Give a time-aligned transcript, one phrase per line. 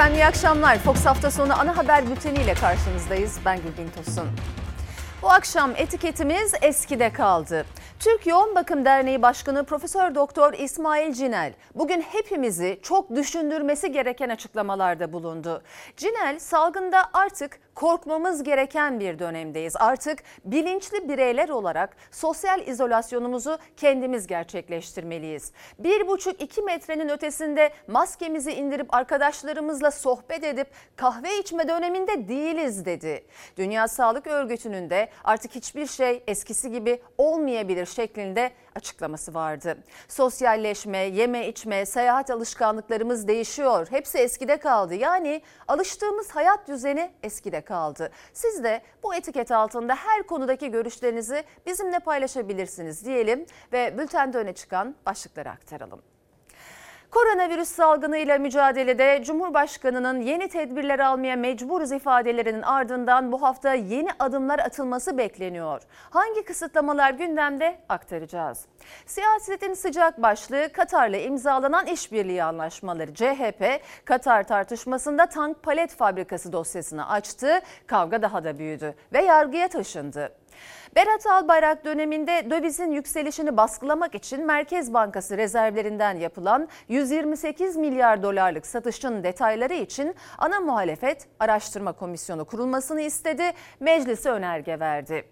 [0.00, 0.78] Efendim iyi akşamlar.
[0.78, 3.38] Fox hafta sonu ana haber bülteniyle karşınızdayız.
[3.44, 4.28] Ben Gülbin Tosun.
[5.22, 7.66] Bu akşam etiketimiz eskide kaldı.
[7.98, 15.12] Türk Yoğun Bakım Derneği Başkanı Profesör Doktor İsmail Cinel bugün hepimizi çok düşündürmesi gereken açıklamalarda
[15.12, 15.62] bulundu.
[15.96, 19.76] Cinel salgında artık korkmamız gereken bir dönemdeyiz.
[19.76, 25.52] Artık bilinçli bireyler olarak sosyal izolasyonumuzu kendimiz gerçekleştirmeliyiz.
[25.78, 30.66] Bir buçuk iki metrenin ötesinde maskemizi indirip arkadaşlarımızla sohbet edip
[30.96, 33.24] kahve içme döneminde değiliz dedi.
[33.56, 39.78] Dünya Sağlık Örgütü'nün de artık hiçbir şey eskisi gibi olmayabilir şeklinde açıklaması vardı.
[40.08, 43.86] Sosyalleşme, yeme içme, seyahat alışkanlıklarımız değişiyor.
[43.90, 44.94] Hepsi eskide kaldı.
[44.94, 48.10] Yani alıştığımız hayat düzeni eskide kaldı.
[48.32, 54.94] Siz de bu etiket altında her konudaki görüşlerinizi bizimle paylaşabilirsiniz diyelim ve bültende öne çıkan
[55.06, 56.02] başlıkları aktaralım.
[57.10, 65.18] Koronavirüs salgınıyla mücadelede Cumhurbaşkanı'nın yeni tedbirler almaya mecburuz ifadelerinin ardından bu hafta yeni adımlar atılması
[65.18, 65.82] bekleniyor.
[66.10, 68.64] Hangi kısıtlamalar gündemde aktaracağız.
[69.06, 73.14] Siyasetin sıcak başlığı Katar'la imzalanan işbirliği anlaşmaları.
[73.14, 77.60] CHP Katar tartışmasında tank palet fabrikası dosyasını açtı.
[77.86, 80.39] Kavga daha da büyüdü ve yargıya taşındı.
[80.96, 89.24] Berat Albayrak döneminde dövizin yükselişini baskılamak için Merkez Bankası rezervlerinden yapılan 128 milyar dolarlık satışın
[89.24, 95.24] detayları için ana muhalefet araştırma komisyonu kurulmasını istedi, meclise önerge verdi.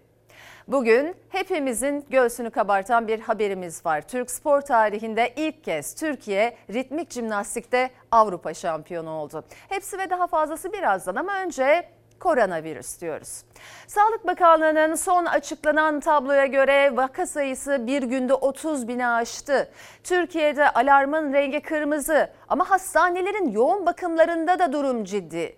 [0.67, 4.01] Bugün hepimizin göğsünü kabartan bir haberimiz var.
[4.01, 9.43] Türk spor tarihinde ilk kez Türkiye ritmik jimnastikte Avrupa şampiyonu oldu.
[9.69, 11.89] Hepsi ve daha fazlası birazdan ama önce
[12.19, 13.43] koronavirüs diyoruz.
[13.87, 19.71] Sağlık Bakanlığı'nın son açıklanan tabloya göre vaka sayısı bir günde 30 bini aştı.
[20.03, 25.55] Türkiye'de alarmın rengi kırmızı ama hastanelerin yoğun bakımlarında da durum ciddi.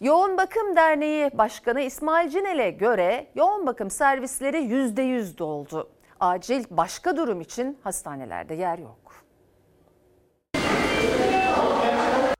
[0.00, 5.90] Yoğun Bakım Derneği Başkanı İsmail Cinel'e göre yoğun bakım servisleri %100 doldu.
[6.20, 9.24] Acil başka durum için hastanelerde yer yok.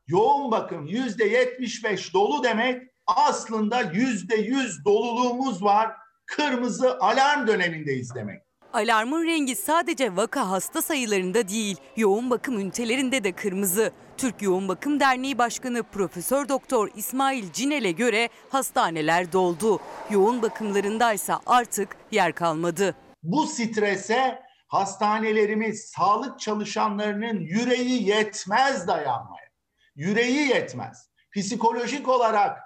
[0.09, 2.83] Yoğun bakım %75 dolu demek
[3.17, 5.93] aslında yüzde yüz doluluğumuz var.
[6.27, 8.43] Kırmızı alarm dönemindeyiz demek.
[8.73, 13.93] Alarmın rengi sadece vaka hasta sayılarında değil, yoğun bakım ünitelerinde de kırmızı.
[14.17, 19.81] Türk Yoğun Bakım Derneği Başkanı Profesör Doktor İsmail Cinel'e göre hastaneler doldu.
[20.11, 22.95] Yoğun bakımlarındaysa artık yer kalmadı.
[23.23, 29.49] Bu strese hastanelerimiz, sağlık çalışanlarının yüreği yetmez dayanmaya.
[29.97, 31.09] Yüreği yetmez.
[31.37, 32.59] Psikolojik olarak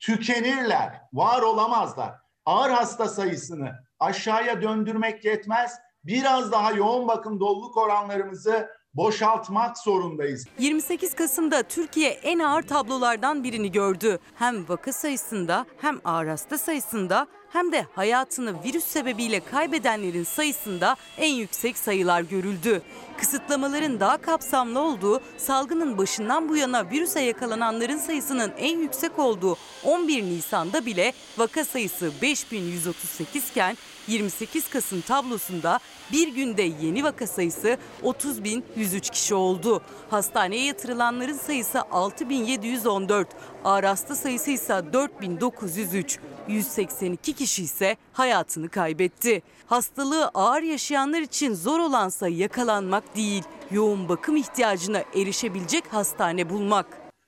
[0.00, 2.14] tükenirler, var olamazlar.
[2.44, 5.78] Ağır hasta sayısını aşağıya döndürmek yetmez.
[6.04, 10.46] Biraz daha yoğun bakım doluluk oranlarımızı boşaltmak zorundayız.
[10.58, 14.18] 28 Kasım'da Türkiye en ağır tablolardan birini gördü.
[14.34, 21.34] Hem vaka sayısında hem ağır hasta sayısında hem de hayatını virüs sebebiyle kaybedenlerin sayısında en
[21.34, 22.82] yüksek sayılar görüldü.
[23.18, 30.22] Kısıtlamaların daha kapsamlı olduğu, salgının başından bu yana virüse yakalananların sayısının en yüksek olduğu 11
[30.22, 33.76] Nisan'da bile vaka sayısı 5138 iken
[34.08, 35.78] 28 Kasım tablosunda
[36.12, 39.82] bir günde yeni vaka sayısı 30.103 kişi oldu.
[40.10, 43.28] Hastaneye yatırılanların sayısı 6714,
[43.64, 46.18] ağır hasta sayısı ise 4903.
[46.48, 49.42] 182 kişi ise hayatını kaybetti.
[49.66, 56.86] Hastalığı ağır yaşayanlar için zor olansa yakalanmak değil, yoğun bakım ihtiyacına erişebilecek hastane bulmak.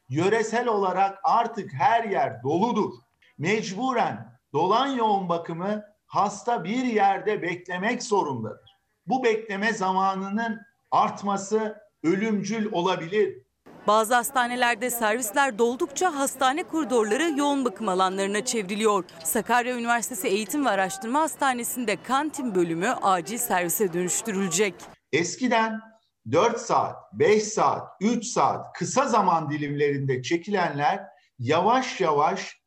[0.09, 2.93] Yöresel olarak artık her yer doludur.
[3.39, 8.79] Mecburen dolan yoğun bakımı hasta bir yerde beklemek zorundadır.
[9.07, 13.43] Bu bekleme zamanının artması ölümcül olabilir.
[13.87, 19.05] Bazı hastanelerde servisler doldukça hastane koridorları yoğun bakım alanlarına çevriliyor.
[19.25, 24.75] Sakarya Üniversitesi Eğitim ve Araştırma Hastanesi'nde kantin bölümü acil servise dönüştürülecek.
[25.13, 25.81] Eskiden
[26.33, 31.05] 4 saat, 5 saat, 3 saat kısa zaman dilimlerinde çekilenler
[31.39, 32.63] yavaş yavaş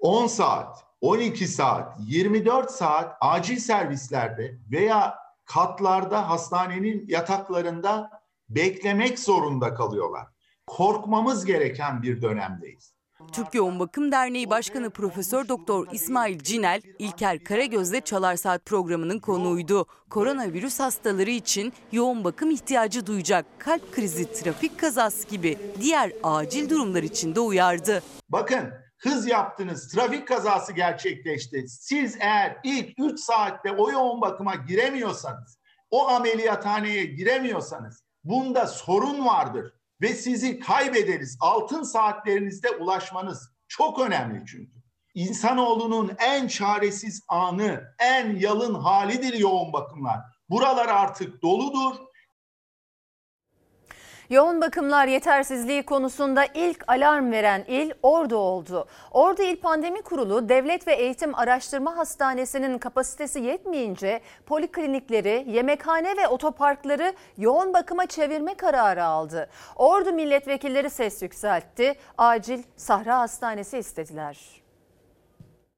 [0.00, 5.14] 10 saat, 12 saat, 24 saat acil servislerde veya
[5.44, 8.10] katlarda hastanenin yataklarında
[8.48, 10.26] beklemek zorunda kalıyorlar.
[10.66, 12.96] Korkmamız gereken bir dönemdeyiz.
[13.32, 19.86] Türk Yoğun Bakım Derneği Başkanı Profesör Doktor İsmail Cinel, İlker Karagöz'le Çalar Saat programının konuğuydu.
[20.10, 27.02] Koronavirüs hastaları için yoğun bakım ihtiyacı duyacak kalp krizi, trafik kazası gibi diğer acil durumlar
[27.02, 28.02] için de uyardı.
[28.28, 31.68] Bakın hız yaptınız, trafik kazası gerçekleşti.
[31.68, 35.58] Siz eğer ilk 3 saatte o yoğun bakıma giremiyorsanız,
[35.90, 39.72] o ameliyathaneye giremiyorsanız bunda sorun vardır.
[40.00, 41.36] ve sizi kaybederiz.
[41.40, 44.82] Altın saatlerinizde ulaşmanız çok önemli çünkü.
[45.14, 50.20] İnsanoğlunun en çaresiz anı, en yalın halidir yoğun bakımlar.
[50.50, 52.05] Buralar artık doludur.
[54.30, 58.86] Yoğun bakımlar yetersizliği konusunda ilk alarm veren il Ordu oldu.
[59.10, 67.12] Ordu İl Pandemi Kurulu Devlet ve Eğitim Araştırma Hastanesi'nin kapasitesi yetmeyince poliklinikleri, yemekhane ve otoparkları
[67.38, 69.48] yoğun bakıma çevirme kararı aldı.
[69.76, 71.94] Ordu milletvekilleri ses yükseltti.
[72.18, 74.38] Acil Sahra Hastanesi istediler.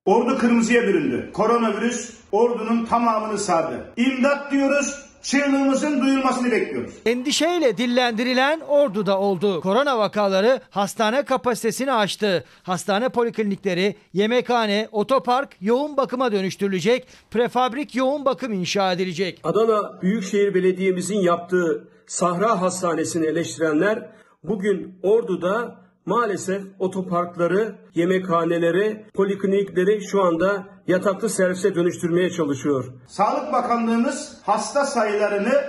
[0.05, 1.33] Ordu kırmızıya büründü.
[1.33, 3.93] Koronavirüs ordunun tamamını sardı.
[3.97, 6.95] İmdat diyoruz, çığlığımızın duyulmasını bekliyoruz.
[7.07, 9.61] Endişeyle dillendirilen Ordu'da oldu.
[9.61, 12.45] Korona vakaları hastane kapasitesini aştı.
[12.63, 17.07] Hastane poliklinikleri, yemekhane, otopark yoğun bakıma dönüştürülecek.
[17.31, 19.41] Prefabrik yoğun bakım inşa edilecek.
[19.45, 24.11] Adana Büyükşehir Belediye'mizin yaptığı Sahra Hastanesi'ni eleştirenler
[24.45, 25.77] bugün Ordu'da
[26.07, 32.85] maalesef otoparkları, yemekhaneleri, poliklinikleri şu anda yataklı servise dönüştürmeye çalışıyor.
[33.07, 35.65] Sağlık Bakanlığımız hasta sayılarını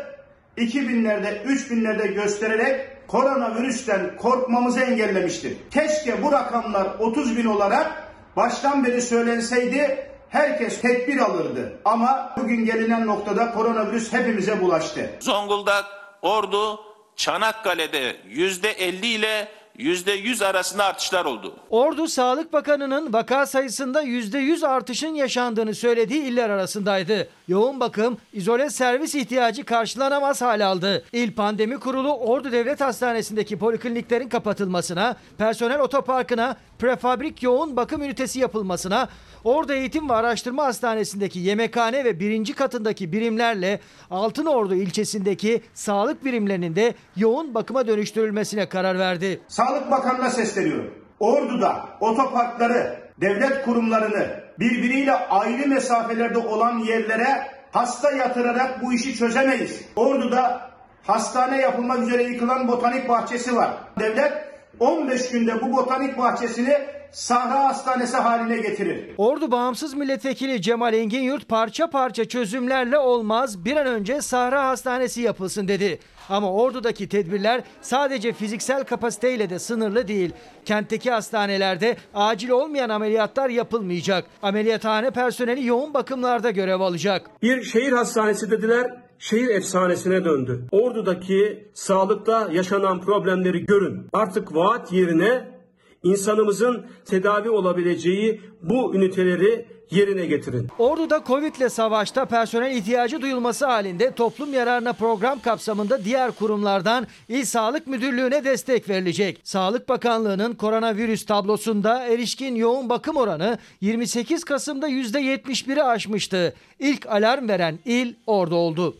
[0.57, 5.57] 2000'lerde, 3000'lerde göstererek koronavirüsten korkmamızı engellemiştir.
[5.71, 11.79] Keşke bu rakamlar 30 bin olarak baştan beri söylenseydi herkes tedbir alırdı.
[11.85, 15.09] Ama bugün gelinen noktada koronavirüs hepimize bulaştı.
[15.19, 15.85] Zonguldak,
[16.21, 16.79] Ordu,
[17.15, 19.47] Çanakkale'de %50 ile
[19.79, 21.55] %100 arasında artışlar oldu.
[21.69, 27.29] Ordu Sağlık Bakanı'nın vaka sayısında %100 artışın yaşandığını söylediği iller arasındaydı.
[27.47, 31.05] Yoğun bakım, izole servis ihtiyacı karşılanamaz hale aldı.
[31.13, 39.09] İl Pandemi Kurulu Ordu Devlet Hastanesi'ndeki polikliniklerin kapatılmasına, personel otoparkına, prefabrik yoğun bakım ünitesi yapılmasına,
[39.43, 43.79] Ordu Eğitim ve Araştırma Hastanesi'ndeki yemekhane ve birinci katındaki birimlerle
[44.11, 49.41] Altınordu ilçesindeki sağlık birimlerinin de yoğun bakıma dönüştürülmesine karar verdi.
[49.47, 50.93] Sağlık Bakanı'na sesleniyorum.
[51.19, 54.27] Ordu'da otoparkları, devlet kurumlarını
[54.59, 59.81] birbiriyle ayrı mesafelerde olan yerlere hasta yatırarak bu işi çözemeyiz.
[59.95, 60.69] Ordu'da
[61.03, 63.77] hastane yapılmak üzere yıkılan botanik bahçesi var.
[63.99, 64.33] Devlet
[64.79, 66.77] 15 günde bu botanik bahçesini
[67.11, 69.09] Sahra Hastanesi haline getirir.
[69.17, 75.67] Ordu Bağımsız Milletvekili Cemal Enginyurt parça parça çözümlerle olmaz bir an önce Sahra Hastanesi yapılsın
[75.67, 75.99] dedi.
[76.29, 80.31] Ama Ordu'daki tedbirler sadece fiziksel kapasiteyle de sınırlı değil.
[80.65, 84.25] Kentteki hastanelerde acil olmayan ameliyatlar yapılmayacak.
[84.41, 87.29] Ameliyathane personeli yoğun bakımlarda görev alacak.
[87.41, 90.65] Bir şehir hastanesi dediler, şehir efsanesine döndü.
[90.71, 94.07] Ordu'daki sağlıkta yaşanan problemleri görün.
[94.13, 95.58] Artık vaat yerine
[96.03, 100.67] insanımızın tedavi olabileceği bu üniteleri yerine getirin.
[100.79, 107.45] Ordu'da Covid ile savaşta personel ihtiyacı duyulması halinde toplum yararına program kapsamında diğer kurumlardan İl
[107.45, 109.41] Sağlık Müdürlüğü'ne destek verilecek.
[109.43, 116.53] Sağlık Bakanlığı'nın koronavirüs tablosunda erişkin yoğun bakım oranı 28 Kasım'da %71'i aşmıştı.
[116.79, 118.95] İlk alarm veren il Ordu oldu.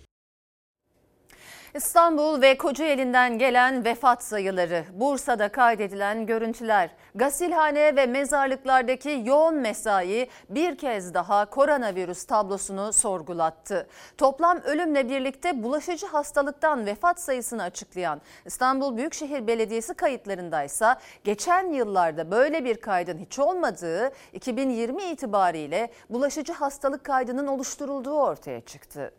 [1.74, 10.78] İstanbul ve Kocaeli'nden gelen vefat sayıları, Bursa'da kaydedilen görüntüler, gasilhane ve mezarlıklardaki yoğun mesai bir
[10.78, 13.88] kez daha koronavirüs tablosunu sorgulattı.
[14.18, 22.66] Toplam ölümle birlikte bulaşıcı hastalıktan vefat sayısını açıklayan İstanbul Büyükşehir Belediyesi kayıtlarındaysa geçen yıllarda böyle
[22.66, 29.14] bir kaydın hiç olmadığı 2020 itibariyle bulaşıcı hastalık kaydının oluşturulduğu ortaya çıktı.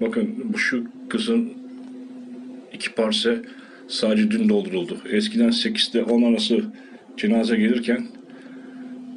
[0.00, 1.52] Bakın bu şu kızın
[2.72, 3.42] iki parse
[3.88, 4.98] sadece dün dolduruldu.
[5.10, 6.64] Eskiden 8'de 10 arası
[7.16, 8.06] cenaze gelirken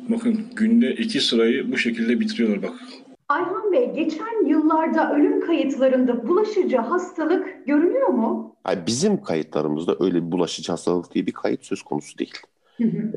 [0.09, 2.73] bakın günde iki sırayı bu şekilde bitiriyorlar bak.
[3.29, 8.55] Ayhan Bey, geçen yıllarda ölüm kayıtlarında bulaşıcı hastalık görünüyor mu?
[8.67, 12.33] Yani bizim kayıtlarımızda öyle bir bulaşıcı hastalık diye bir kayıt söz konusu değil.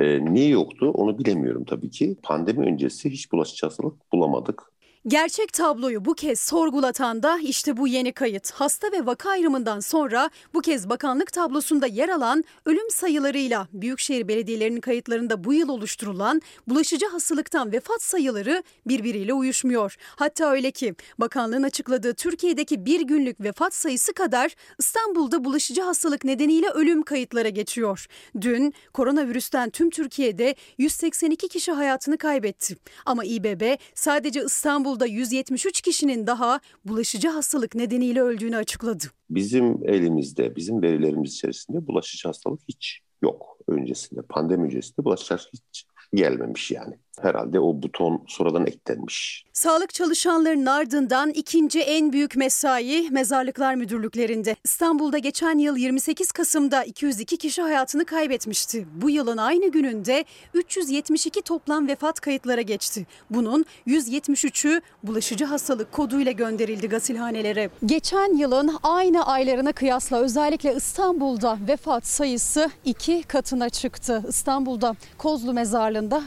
[0.00, 2.16] Ee, niye yoktu onu bilemiyorum tabii ki.
[2.22, 4.62] Pandemi öncesi hiç bulaşıcı hastalık bulamadık.
[5.08, 8.50] Gerçek tabloyu bu kez sorgulatan da işte bu yeni kayıt.
[8.50, 14.80] Hasta ve vaka ayrımından sonra bu kez bakanlık tablosunda yer alan ölüm sayılarıyla Büyükşehir Belediyelerinin
[14.80, 19.96] kayıtlarında bu yıl oluşturulan bulaşıcı hastalıktan vefat sayıları birbiriyle uyuşmuyor.
[20.16, 26.68] Hatta öyle ki bakanlığın açıkladığı Türkiye'deki bir günlük vefat sayısı kadar İstanbul'da bulaşıcı hastalık nedeniyle
[26.68, 28.06] ölüm kayıtlara geçiyor.
[28.40, 32.76] Dün koronavirüsten tüm Türkiye'de 182 kişi hayatını kaybetti.
[33.06, 39.04] Ama İBB sadece İstanbul İstanbul'da 173 kişinin daha bulaşıcı hastalık nedeniyle öldüğünü açıkladı.
[39.30, 44.22] Bizim elimizde, bizim verilerimiz içerisinde bulaşıcı hastalık hiç yok öncesinde.
[44.22, 45.84] Pandemi öncesinde bulaşıcı hastalık hiç
[46.14, 46.98] gelmemiş yani.
[47.22, 49.46] Herhalde o buton sonradan eklenmiş.
[49.52, 54.56] Sağlık çalışanlarının ardından ikinci en büyük mesai mezarlıklar müdürlüklerinde.
[54.64, 58.86] İstanbul'da geçen yıl 28 Kasım'da 202 kişi hayatını kaybetmişti.
[58.94, 63.06] Bu yılın aynı gününde 372 toplam vefat kayıtlara geçti.
[63.30, 67.70] Bunun 173'ü bulaşıcı hastalık koduyla gönderildi gasilhanelere.
[67.86, 74.24] Geçen yılın aynı aylarına kıyasla özellikle İstanbul'da vefat sayısı iki katına çıktı.
[74.28, 76.22] İstanbul'da Kozlu Mezarlığı'nda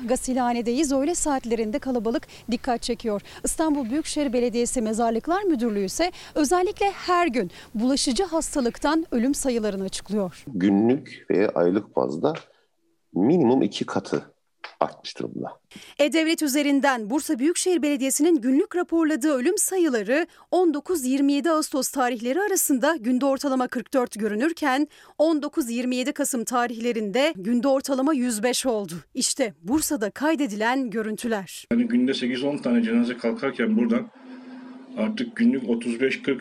[0.79, 0.91] gasilhanedeyiz.
[0.91, 3.21] Öğle saatlerinde kalabalık dikkat çekiyor.
[3.43, 10.43] İstanbul Büyükşehir Belediyesi Mezarlıklar Müdürlüğü ise özellikle her gün bulaşıcı hastalıktan ölüm sayılarını açıklıyor.
[10.47, 12.33] Günlük ve aylık bazda
[13.13, 14.33] minimum iki katı
[14.79, 15.58] artmış durumda.
[15.99, 23.67] E-Devlet üzerinden Bursa Büyükşehir Belediyesi'nin günlük raporladığı ölüm sayıları 19-27 Ağustos tarihleri arasında günde ortalama
[23.67, 24.87] 44 görünürken
[25.19, 28.93] 19-27 Kasım tarihlerinde günde ortalama 105 oldu.
[29.13, 31.65] İşte Bursa'da kaydedilen görüntüler.
[31.71, 34.09] Yani günde 8-10 tane cenaze kalkarken buradan
[34.97, 36.39] artık günlük 35-40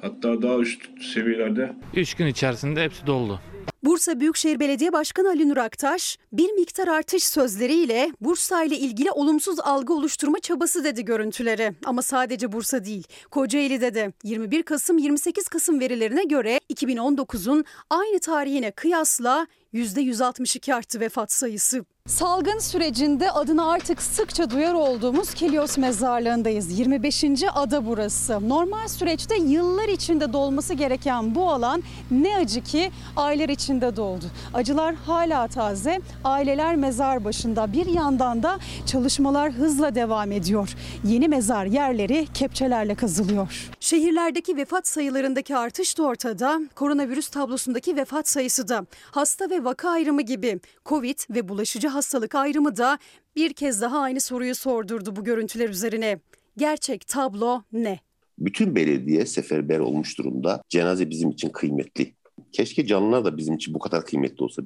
[0.00, 0.80] hatta daha üst
[1.14, 3.40] seviyelerde 3 gün içerisinde hepsi doldu.
[3.82, 9.60] Bursa Büyükşehir Belediye Başkanı Ali Nur Aktaş bir miktar artış sözleriyle Bursa ile ilgili olumsuz
[9.60, 11.72] algı oluşturma çabası dedi görüntüleri.
[11.84, 18.70] Ama sadece Bursa değil Kocaeli'de de 21 Kasım 28 Kasım verilerine göre 2019'un aynı tarihine
[18.70, 21.84] kıyasla %162 arttı vefat sayısı.
[22.06, 26.78] Salgın sürecinde adını artık sıkça duyar olduğumuz Kilios Mezarlığı'ndayız.
[26.78, 27.24] 25.
[27.54, 28.48] ada burası.
[28.48, 34.24] Normal süreçte yıllar içinde dolması gereken bu alan ne acı ki aylar içinde doldu.
[34.54, 36.00] Acılar hala taze.
[36.24, 37.72] Aileler mezar başında.
[37.72, 40.74] Bir yandan da çalışmalar hızla devam ediyor.
[41.04, 43.70] Yeni mezar yerleri kepçelerle kazılıyor.
[43.80, 46.60] Şehirlerdeki vefat sayılarındaki artış da ortada.
[46.74, 48.86] Koronavirüs tablosundaki vefat sayısı da.
[49.10, 52.98] Hasta ve vaka ayrımı gibi Covid ve bulaşıcı hastalık ayrımı da
[53.36, 56.18] bir kez daha aynı soruyu sordurdu bu görüntüler üzerine.
[56.56, 58.00] Gerçek tablo ne?
[58.38, 60.62] Bütün belediye seferber olmuş durumda.
[60.68, 62.14] Cenaze bizim için kıymetli.
[62.52, 64.62] Keşke canlılar da bizim için bu kadar kıymetli olsa.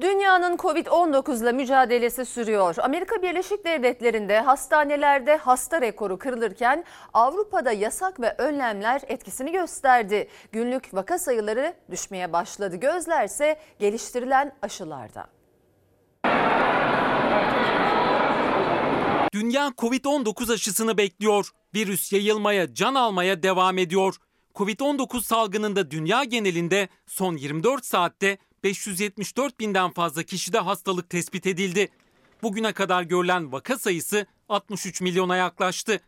[0.00, 2.74] Dünyanın Covid-19 ile mücadelesi sürüyor.
[2.78, 10.28] Amerika Birleşik Devletleri'nde hastanelerde hasta rekoru kırılırken Avrupa'da yasak ve önlemler etkisini gösterdi.
[10.52, 12.76] Günlük vaka sayıları düşmeye başladı.
[12.76, 15.26] Gözlerse geliştirilen aşılarda.
[19.32, 21.50] Dünya Covid-19 aşısını bekliyor.
[21.74, 24.16] Virüs yayılmaya, can almaya devam ediyor.
[24.54, 31.88] Covid-19 salgınında dünya genelinde son 24 saatte 574 binden fazla kişide hastalık tespit edildi.
[32.42, 36.00] Bugüne kadar görülen vaka sayısı 63 milyona yaklaştı.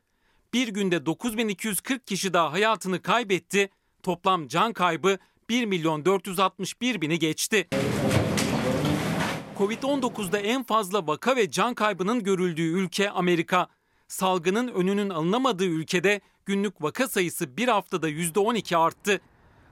[0.54, 3.70] Bir günde 9240 kişi daha hayatını kaybetti.
[4.02, 7.68] Toplam can kaybı 1 milyon 461 bini geçti.
[9.58, 13.66] Covid-19'da en fazla vaka ve can kaybının görüldüğü ülke Amerika.
[14.08, 19.20] Salgının önünün alınamadığı ülkede günlük vaka sayısı bir haftada %12 arttı.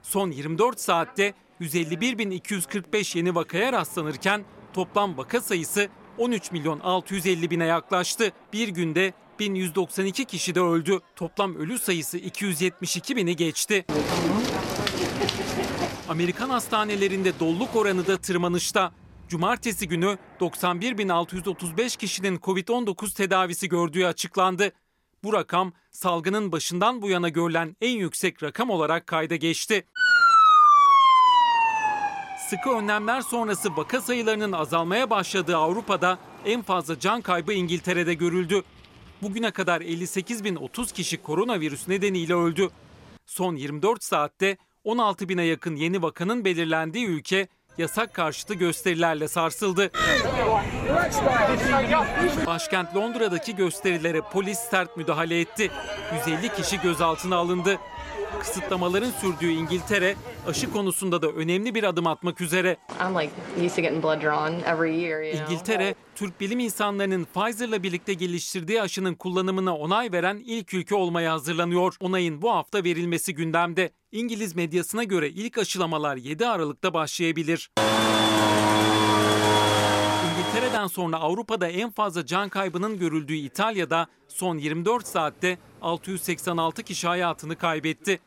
[0.03, 8.31] Son 24 saatte 151.245 yeni vakaya rastlanırken toplam vaka sayısı 13 milyon 650 bine yaklaştı.
[8.53, 10.99] Bir günde 1192 kişi de öldü.
[11.15, 13.85] Toplam ölü sayısı 272 bini geçti.
[16.09, 18.91] Amerikan hastanelerinde doluluk oranı da tırmanışta.
[19.27, 24.71] Cumartesi günü 91.635 kişinin Covid-19 tedavisi gördüğü açıklandı.
[25.23, 29.85] Bu rakam salgının başından bu yana görülen en yüksek rakam olarak kayda geçti.
[32.49, 38.63] Sıkı önlemler sonrası vaka sayılarının azalmaya başladığı Avrupa'da en fazla can kaybı İngiltere'de görüldü.
[39.21, 42.69] Bugüne kadar 58.030 kişi koronavirüs nedeniyle öldü.
[43.25, 47.47] Son 24 saatte 16 bine yakın yeni vakanın belirlendiği ülke
[47.77, 49.91] yasak karşıtı gösterilerle sarsıldı.
[52.45, 55.71] Başkent Londra'daki gösterilere polis sert müdahale etti.
[56.27, 57.79] 150 kişi gözaltına alındı.
[58.39, 60.15] Kısıtlamaların sürdüğü İngiltere
[60.47, 62.77] aşı konusunda da önemli bir adım atmak üzere.
[65.43, 71.95] İngiltere, Türk bilim insanlarının Pfizer'la birlikte geliştirdiği aşının kullanımına onay veren ilk ülke olmaya hazırlanıyor.
[71.99, 73.89] Onayın bu hafta verilmesi gündemde.
[74.11, 77.69] İngiliz medyasına göre ilk aşılamalar 7 Aralık'ta başlayabilir.
[80.55, 87.55] İngiltere'den sonra Avrupa'da en fazla can kaybının görüldüğü İtalya'da son 24 saatte 686 kişi hayatını
[87.55, 88.19] kaybetti.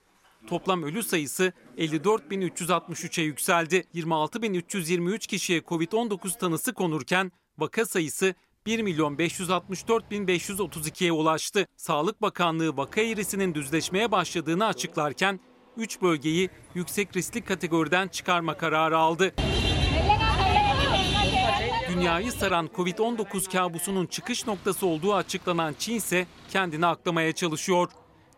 [0.46, 3.84] Toplam ölü sayısı 54.363'e yükseldi.
[3.94, 8.34] 26.323 kişiye Covid-19 tanısı konurken vaka sayısı
[8.66, 11.66] 1 milyon 564.532'ye ulaştı.
[11.76, 15.40] Sağlık Bakanlığı vaka eğrisinin düzleşmeye başladığını açıklarken
[15.76, 19.34] 3 bölgeyi yüksek riskli kategoriden çıkarma kararı aldı.
[21.88, 27.90] Dünyayı saran Covid-19 kabusunun çıkış noktası olduğu açıklanan Çin ise kendini aklamaya çalışıyor.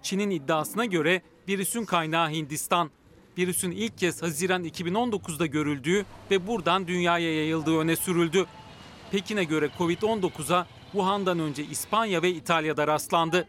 [0.02, 2.90] Çin'in iddiasına göre virüsün kaynağı Hindistan.
[3.38, 8.46] Virüsün ilk kez Haziran 2019'da görüldüğü ve buradan dünyaya yayıldığı öne sürüldü.
[9.10, 13.48] Pekin'e göre Covid-19'a Wuhan'dan önce İspanya ve İtalya'da rastlandı.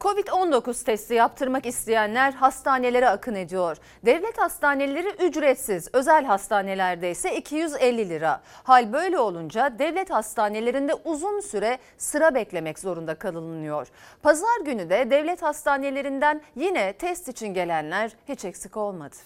[0.00, 3.76] Covid-19 testi yaptırmak isteyenler hastanelere akın ediyor.
[4.06, 8.40] Devlet hastaneleri ücretsiz, özel hastanelerde ise 250 lira.
[8.62, 13.88] Hal böyle olunca devlet hastanelerinde uzun süre sıra beklemek zorunda kalınıyor.
[14.22, 19.16] Pazar günü de devlet hastanelerinden yine test için gelenler hiç eksik olmadı.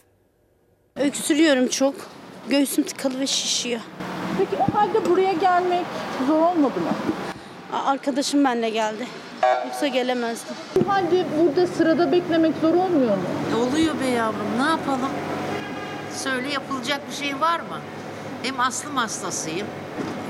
[0.97, 1.95] Öksürüyorum çok.
[2.49, 3.81] Göğsüm tıkalı ve şişiyor.
[4.39, 5.87] Peki o halde buraya gelmek
[6.27, 6.93] zor olmadı mı?
[7.73, 9.07] Arkadaşım benimle geldi.
[9.65, 10.57] Yoksa gelemezdim.
[10.87, 13.23] Halde burada sırada beklemek zor olmuyor mu?
[13.61, 15.11] Oluyor be yavrum ne yapalım?
[16.17, 17.81] Söyle yapılacak bir şey var mı?
[18.43, 19.67] Hem aslım hastasıyım.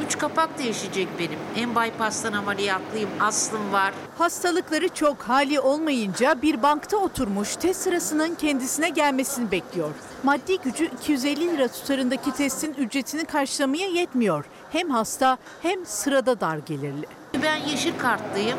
[0.06, 1.38] Üç kapak değişecek benim.
[1.54, 3.92] Hem bypass'tan ameliyatlıyım, aslım var.
[4.18, 9.90] Hastalıkları çok hali olmayınca bir bankta oturmuş test sırasının kendisine gelmesini bekliyor.
[10.22, 14.44] Maddi gücü 250 lira tutarındaki testin ücretini karşılamaya yetmiyor.
[14.72, 17.06] Hem hasta hem sırada dar gelirli.
[17.42, 18.58] Ben yeşil kartlıyım.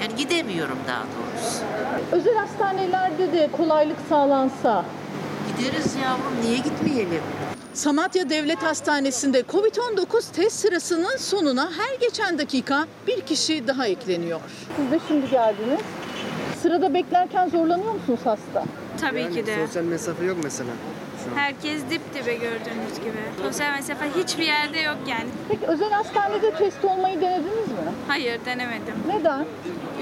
[0.00, 1.62] Yani gidemiyorum daha doğrusu.
[2.12, 4.84] Özel hastanelerde de kolaylık sağlansa.
[5.58, 7.22] Gideriz yavrum niye gitmeyelim?
[7.74, 14.40] Samatya Devlet Hastanesi'nde Covid-19 test sırasının sonuna her geçen dakika bir kişi daha ekleniyor.
[14.76, 15.80] Siz de şimdi geldiniz.
[16.62, 18.64] Sırada beklerken zorlanıyor musunuz hasta?
[19.00, 19.66] Tabii ki de.
[19.66, 20.70] Sosyal mesafe yok mesela.
[21.34, 23.42] Herkes dip dibe gördüğünüz gibi.
[23.42, 25.28] Sosyal mesafe hiçbir yerde yok yani.
[25.48, 27.92] Peki özel hastanede test olmayı denediniz mi?
[28.08, 28.94] Hayır denemedim.
[29.08, 29.44] Neden?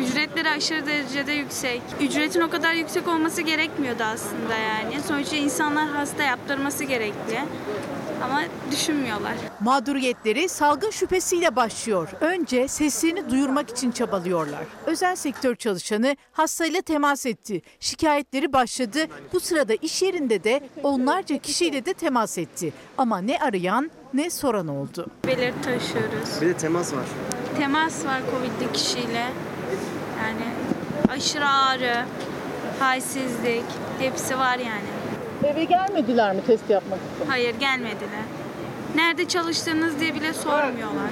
[0.00, 1.82] Ücretleri aşırı derecede yüksek.
[2.00, 5.02] Ücretin o kadar yüksek olması gerekmiyordu aslında yani.
[5.08, 7.38] Sonuçta insanlar hasta yaptırması gerekli.
[8.24, 9.32] Ama düşünmüyorlar.
[9.60, 12.08] Mağduriyetleri salgın şüphesiyle başlıyor.
[12.20, 14.60] Önce seslerini duyurmak için çabalıyorlar.
[14.86, 17.62] Özel sektör çalışanı hastayla temas etti.
[17.80, 19.06] Şikayetleri başladı.
[19.32, 22.72] Bu sırada iş yerinde de onlarca kişiyle de temas etti.
[22.98, 25.06] Ama ne arayan ne soran oldu.
[25.26, 26.40] Belirti taşıyoruz.
[26.40, 27.04] Bir de temas var.
[27.58, 29.26] Temas var Covid'li kişiyle.
[30.22, 30.44] Yani
[31.08, 32.04] aşırı ağrı,
[32.78, 33.64] halsizlik
[33.98, 34.88] hepsi var yani.
[35.44, 37.30] Eve gelmediler mi test yapmak için?
[37.30, 38.22] Hayır gelmediler.
[38.94, 41.10] Nerede çalıştığınız diye bile sormuyorlar.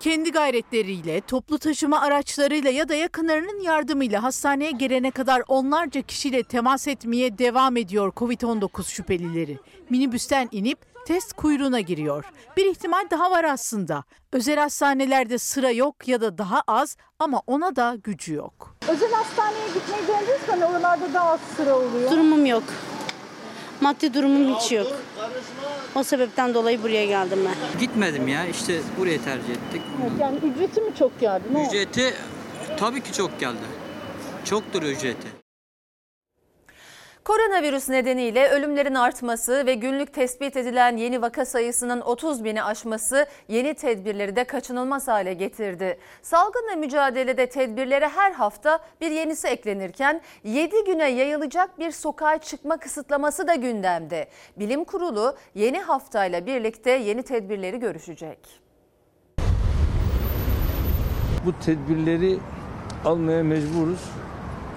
[0.00, 6.88] Kendi gayretleriyle, toplu taşıma araçlarıyla ya da yakınlarının yardımıyla hastaneye gelene kadar onlarca kişiyle temas
[6.88, 9.58] etmeye devam ediyor Covid-19 şüphelileri.
[9.90, 12.24] Minibüsten inip test kuyruğuna giriyor.
[12.56, 14.04] Bir ihtimal daha var aslında.
[14.32, 18.76] Özel hastanelerde sıra yok ya da daha az ama ona da gücü yok.
[18.88, 20.66] Özel hastaneye gitmeyi denediniz mi?
[20.66, 22.10] Oralarda daha az sıra oluyor.
[22.10, 22.62] Durumum yok.
[23.80, 24.86] Maddi durumum hiç yok.
[25.94, 27.80] O sebepten dolayı buraya geldim ben.
[27.80, 29.82] Gitmedim ya işte burayı tercih ettik.
[30.02, 31.44] Evet, yani ücreti mi çok geldi?
[31.52, 31.66] Ne?
[31.66, 32.14] Ücreti
[32.78, 33.56] tabii ki çok geldi.
[34.44, 35.41] Çoktur ücreti.
[37.24, 43.74] Koronavirüs nedeniyle ölümlerin artması ve günlük tespit edilen yeni vaka sayısının 30 bini aşması yeni
[43.74, 45.98] tedbirleri de kaçınılmaz hale getirdi.
[46.22, 53.48] Salgınla mücadelede tedbirlere her hafta bir yenisi eklenirken 7 güne yayılacak bir sokağa çıkma kısıtlaması
[53.48, 54.28] da gündemde.
[54.56, 58.38] Bilim Kurulu yeni haftayla birlikte yeni tedbirleri görüşecek.
[61.46, 62.38] Bu tedbirleri
[63.04, 64.00] almaya mecburuz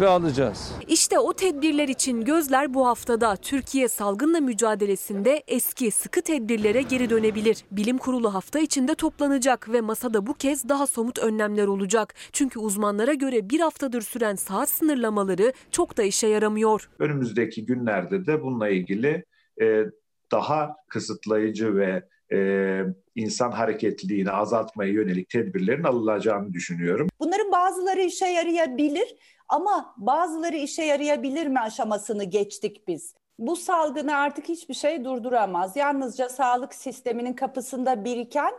[0.01, 0.75] ve alacağız.
[0.88, 3.36] İşte o tedbirler için gözler bu haftada.
[3.36, 7.58] Türkiye salgınla mücadelesinde eski sıkı tedbirlere geri dönebilir.
[7.71, 12.13] Bilim Kurulu hafta içinde toplanacak ve masada bu kez daha somut önlemler olacak.
[12.31, 16.89] Çünkü uzmanlara göre bir haftadır süren saat sınırlamaları çok da işe yaramıyor.
[16.99, 19.25] Önümüzdeki günlerde de bununla ilgili
[19.62, 19.84] e,
[20.31, 22.03] daha kısıtlayıcı ve
[22.36, 22.84] e,
[23.15, 27.08] insan hareketliliğini azaltmaya yönelik tedbirlerin alınacağını düşünüyorum.
[27.19, 29.15] Bunların bazıları işe yarayabilir
[29.50, 33.15] ama bazıları işe yarayabilir mi aşamasını geçtik biz.
[33.39, 35.76] Bu salgını artık hiçbir şey durduramaz.
[35.76, 38.54] Yalnızca sağlık sisteminin kapısında biriken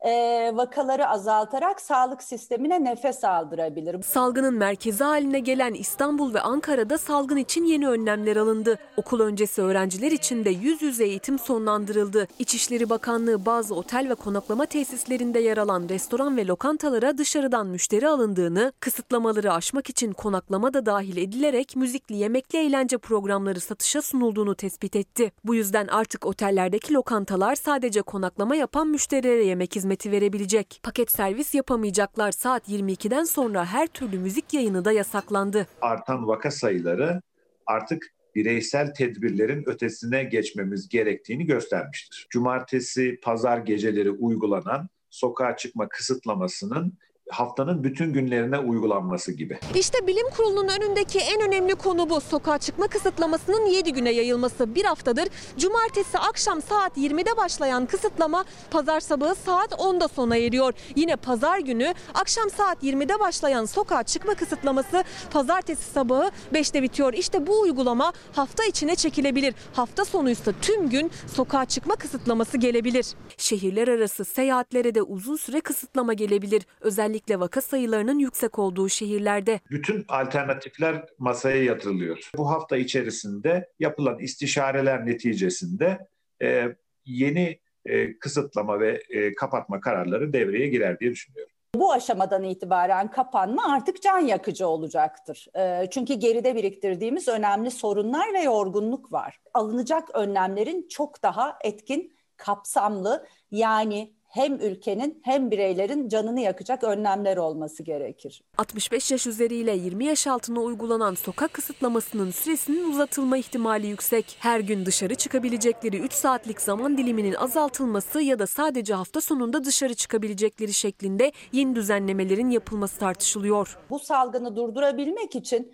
[0.00, 0.10] e,
[0.54, 4.02] vakaları azaltarak sağlık sistemine nefes aldırabilir.
[4.02, 8.78] Salgının merkezi haline gelen İstanbul ve Ankara'da salgın için yeni önlemler alındı.
[8.96, 12.26] Okul öncesi öğrenciler için de yüz yüze eğitim sonlandırıldı.
[12.38, 18.72] İçişleri Bakanlığı bazı otel ve konaklama tesislerinde yer alan restoran ve lokantalara dışarıdan müşteri alındığını,
[18.80, 25.32] kısıtlamaları aşmak için konaklama da dahil edilerek müzikli yemekli eğlence programları satışa sunulduğunu tespit etti.
[25.44, 30.80] Bu yüzden artık otellerdeki lokantalar sadece konaklama yapan müşterilere yemek hizmeti hizmeti verebilecek.
[30.82, 35.66] Paket servis yapamayacaklar saat 22'den sonra her türlü müzik yayını da yasaklandı.
[35.82, 37.22] Artan vaka sayıları
[37.66, 42.26] artık bireysel tedbirlerin ötesine geçmemiz gerektiğini göstermiştir.
[42.30, 46.98] Cumartesi, pazar geceleri uygulanan sokağa çıkma kısıtlamasının
[47.30, 49.58] haftanın bütün günlerine uygulanması gibi.
[49.74, 52.20] İşte bilim kurulunun önündeki en önemli konu bu.
[52.20, 54.74] Sokağa çıkma kısıtlamasının 7 güne yayılması.
[54.74, 60.72] Bir haftadır cumartesi akşam saat 20'de başlayan kısıtlama pazar sabahı saat 10'da sona eriyor.
[60.96, 67.12] Yine pazar günü akşam saat 20'de başlayan sokağa çıkma kısıtlaması pazartesi sabahı 5'te bitiyor.
[67.12, 69.54] İşte bu uygulama hafta içine çekilebilir.
[69.72, 73.06] Hafta sonuysa tüm gün sokağa çıkma kısıtlaması gelebilir.
[73.36, 76.66] Şehirler arası seyahatlere de uzun süre kısıtlama gelebilir.
[76.80, 79.60] Özellikle özellikle vaka sayılarının yüksek olduğu şehirlerde.
[79.70, 82.30] Bütün alternatifler masaya yatırılıyor.
[82.36, 85.98] Bu hafta içerisinde yapılan istişareler neticesinde
[86.42, 91.52] e, yeni e, kısıtlama ve e, kapatma kararları devreye girer diye düşünüyorum.
[91.74, 95.46] Bu aşamadan itibaren kapanma artık can yakıcı olacaktır.
[95.90, 99.40] Çünkü geride biriktirdiğimiz önemli sorunlar ve yorgunluk var.
[99.54, 107.82] Alınacak önlemlerin çok daha etkin, kapsamlı yani hem ülkenin hem bireylerin canını yakacak önlemler olması
[107.82, 108.42] gerekir.
[108.58, 114.36] 65 yaş üzeriyle 20 yaş altına uygulanan sokak kısıtlamasının süresinin uzatılma ihtimali yüksek.
[114.40, 119.94] Her gün dışarı çıkabilecekleri 3 saatlik zaman diliminin azaltılması ya da sadece hafta sonunda dışarı
[119.94, 123.78] çıkabilecekleri şeklinde yeni düzenlemelerin yapılması tartışılıyor.
[123.90, 125.72] Bu salgını durdurabilmek için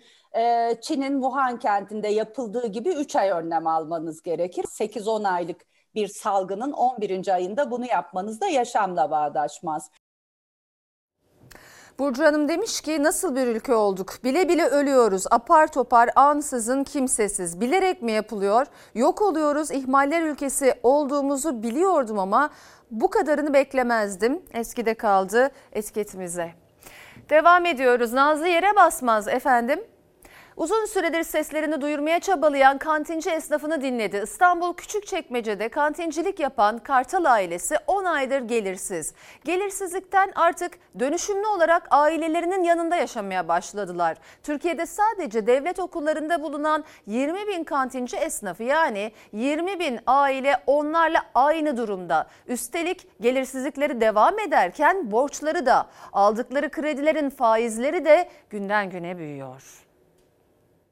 [0.81, 4.63] Çin'in Wuhan kentinde yapıldığı gibi 3 ay önlem almanız gerekir.
[4.63, 7.33] 8-10 aylık bir salgının 11.
[7.33, 9.89] ayında bunu yapmanız da yaşamla bağdaşmaz.
[11.99, 14.13] Burcu Hanım demiş ki nasıl bir ülke olduk?
[14.23, 15.23] Bile bile ölüyoruz.
[15.31, 17.61] Apar topar ansızın kimsesiz.
[17.61, 18.67] Bilerek mi yapılıyor?
[18.95, 19.71] Yok oluyoruz.
[19.71, 22.49] İhmaller ülkesi olduğumuzu biliyordum ama
[22.91, 24.41] bu kadarını beklemezdim.
[24.53, 26.51] Eskide kaldı etiketimize.
[27.29, 28.13] Devam ediyoruz.
[28.13, 29.83] Nazlı yere basmaz efendim.
[30.57, 34.21] Uzun süredir seslerini duyurmaya çabalayan kantinci esnafını dinledi.
[34.23, 39.13] İstanbul Küçükçekmece'de kantincilik yapan Kartal ailesi 10 aydır gelirsiz.
[39.45, 44.17] Gelirsizlikten artık dönüşümlü olarak ailelerinin yanında yaşamaya başladılar.
[44.43, 51.77] Türkiye'de sadece devlet okullarında bulunan 20 bin kantinci esnafı yani 20 bin aile onlarla aynı
[51.77, 52.27] durumda.
[52.47, 59.82] Üstelik gelirsizlikleri devam ederken borçları da aldıkları kredilerin faizleri de günden güne büyüyor.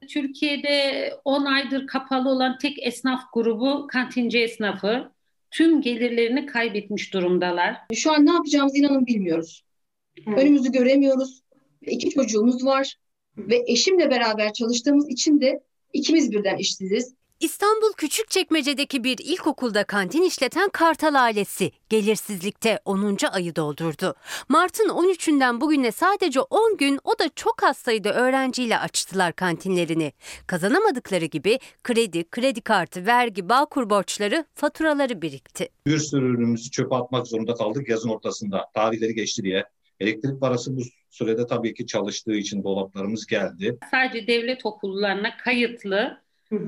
[0.08, 5.12] Türkiye'de 10 aydır kapalı olan tek esnaf grubu kantinci esnafı.
[5.50, 7.76] Tüm gelirlerini kaybetmiş durumdalar.
[7.94, 9.64] Şu an ne yapacağımızı inanın bilmiyoruz.
[10.24, 10.30] Hı.
[10.30, 11.42] Önümüzü göremiyoruz.
[11.82, 12.96] İki çocuğumuz var
[13.36, 15.60] ve eşimle beraber çalıştığımız için de
[15.92, 17.14] ikimiz birden işsiziz.
[17.42, 23.16] İstanbul Küçükçekmece'deki bir ilkokulda kantin işleten Kartal ailesi gelirsizlikte 10.
[23.32, 24.14] ayı doldurdu.
[24.48, 30.12] Mart'ın 13'ünden bugüne sadece 10 gün o da çok az sayıda öğrenciyle açtılar kantinlerini.
[30.46, 35.68] Kazanamadıkları gibi kredi, kredi kartı, vergi, bağkur borçları, faturaları birikti.
[35.86, 38.70] Bir sürü ürünümüzü çöpe atmak zorunda kaldık yazın ortasında.
[38.74, 39.64] Tarihleri geçti diye.
[40.00, 43.78] Elektrik parası bu sürede tabii ki çalıştığı için dolaplarımız geldi.
[43.90, 46.21] Sadece devlet okullarına kayıtlı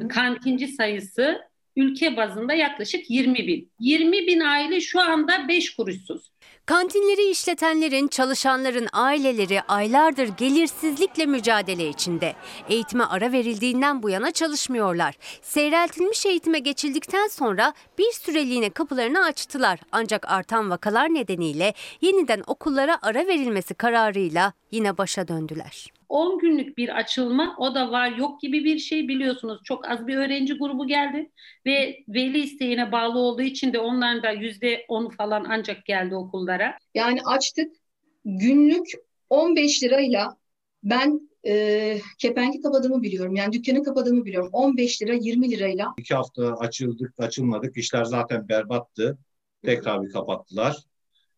[0.08, 1.40] kantinci sayısı
[1.76, 3.72] ülke bazında yaklaşık 20 bin.
[3.80, 6.34] 20 bin aile şu anda 5 kuruşsuz.
[6.66, 12.34] Kantinleri işletenlerin, çalışanların aileleri aylardır gelirsizlikle mücadele içinde.
[12.68, 15.14] Eğitime ara verildiğinden bu yana çalışmıyorlar.
[15.42, 19.80] Seyreltilmiş eğitime geçildikten sonra bir süreliğine kapılarını açtılar.
[19.92, 25.93] Ancak artan vakalar nedeniyle yeniden okullara ara verilmesi kararıyla yine başa döndüler.
[26.08, 29.60] 10 günlük bir açılma o da var yok gibi bir şey biliyorsunuz.
[29.64, 31.30] Çok az bir öğrenci grubu geldi
[31.66, 36.78] ve veli isteğine bağlı olduğu için de onların da %10 falan ancak geldi okullara.
[36.94, 37.76] Yani açtık
[38.24, 38.86] günlük
[39.30, 40.36] 15 lirayla
[40.82, 43.36] ben e, kepengi kapadığımı biliyorum.
[43.36, 44.50] Yani dükkanı kapadığımı biliyorum.
[44.52, 45.94] 15 lira 20 lirayla.
[45.98, 49.18] İki hafta açıldık açılmadık işler zaten berbattı.
[49.62, 50.76] Tekrar bir kapattılar.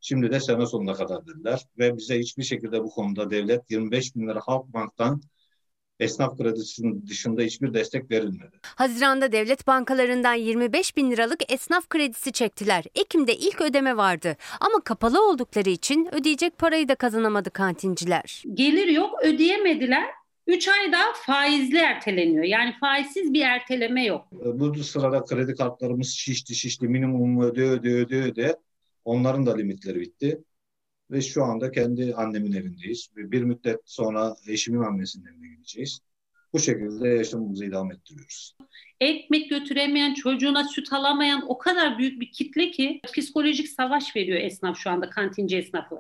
[0.01, 4.29] Şimdi de sene sonuna kadar dediler ve bize hiçbir şekilde bu konuda devlet 25 bin
[4.29, 5.21] lira Halkbank'tan
[6.01, 8.61] esnaf kredisinin dışında hiçbir destek verilmedi.
[8.63, 12.85] Haziranda devlet bankalarından 25 bin liralık esnaf kredisi çektiler.
[12.95, 18.43] Ekim'de ilk ödeme vardı ama kapalı oldukları için ödeyecek parayı da kazanamadı kantinciler.
[18.55, 20.05] Gelir yok ödeyemediler.
[20.47, 22.45] 3 ay daha faizli erteleniyor.
[22.45, 24.27] Yani faizsiz bir erteleme yok.
[24.33, 28.57] Bu sırada kredi kartlarımız şişti şişti minimum öde öde öde öde.
[29.07, 30.43] Onların da limitleri bitti.
[31.11, 33.09] Ve şu anda kendi annemin evindeyiz.
[33.17, 36.01] Bir müddet sonra eşimin annesinin evine gideceğiz.
[36.53, 38.57] Bu şekilde yaşamımızı idame ettiriyoruz.
[39.01, 44.79] Ekmek götüremeyen, çocuğuna süt alamayan o kadar büyük bir kitle ki psikolojik savaş veriyor esnaf
[44.79, 45.97] şu anda kantinci esnafı.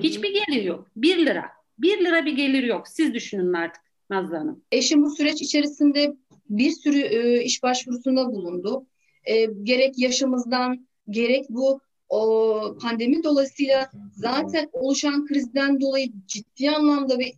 [0.00, 0.90] Hiçbir gelir yok.
[0.96, 1.44] Bir lira.
[1.78, 2.88] Bir lira bir gelir yok.
[2.88, 4.62] Siz düşünün artık Nazlı Hanım.
[4.72, 6.16] Eşim bu süreç içerisinde
[6.50, 8.86] bir sürü e, iş başvurusunda bulundu.
[9.24, 17.32] E, gerek yaşımızdan gerek bu o pandemi dolayısıyla zaten oluşan krizden dolayı ciddi anlamda bir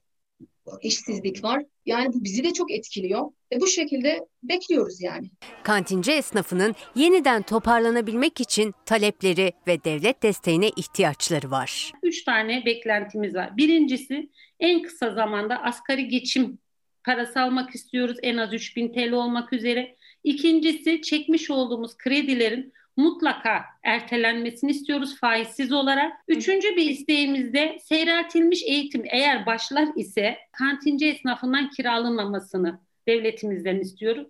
[0.83, 1.65] işsizlik var.
[1.87, 5.31] Yani bu bizi de çok etkiliyor ve bu şekilde bekliyoruz yani.
[5.63, 11.93] Kantinci esnafının yeniden toparlanabilmek için talepleri ve devlet desteğine ihtiyaçları var.
[12.03, 13.57] Üç tane beklentimiz var.
[13.57, 16.59] Birincisi en kısa zamanda asgari geçim
[17.05, 18.17] parası almak istiyoruz.
[18.23, 19.97] En az 3000 TL olmak üzere.
[20.25, 26.13] İkincisi çekmiş olduğumuz kredilerin mutlaka ertelenmesini istiyoruz faizsiz olarak.
[26.29, 34.29] Üçüncü bir isteğimiz de seyreltilmiş eğitim eğer başlar ise kantinci esnafından kiralanmamasını devletimizden istiyoruz.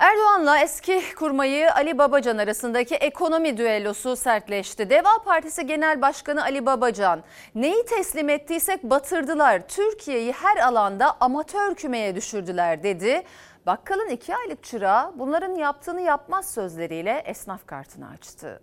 [0.00, 4.90] Erdoğan'la eski kurmayı Ali Babacan arasındaki ekonomi düellosu sertleşti.
[4.90, 7.22] Deva Partisi Genel Başkanı Ali Babacan,
[7.54, 13.22] neyi teslim ettiysek batırdılar, Türkiye'yi her alanda amatör kümeye düşürdüler dedi.
[13.66, 18.60] Bakkalın iki aylık çırağı bunların yaptığını yapmaz sözleriyle esnaf kartını açtı.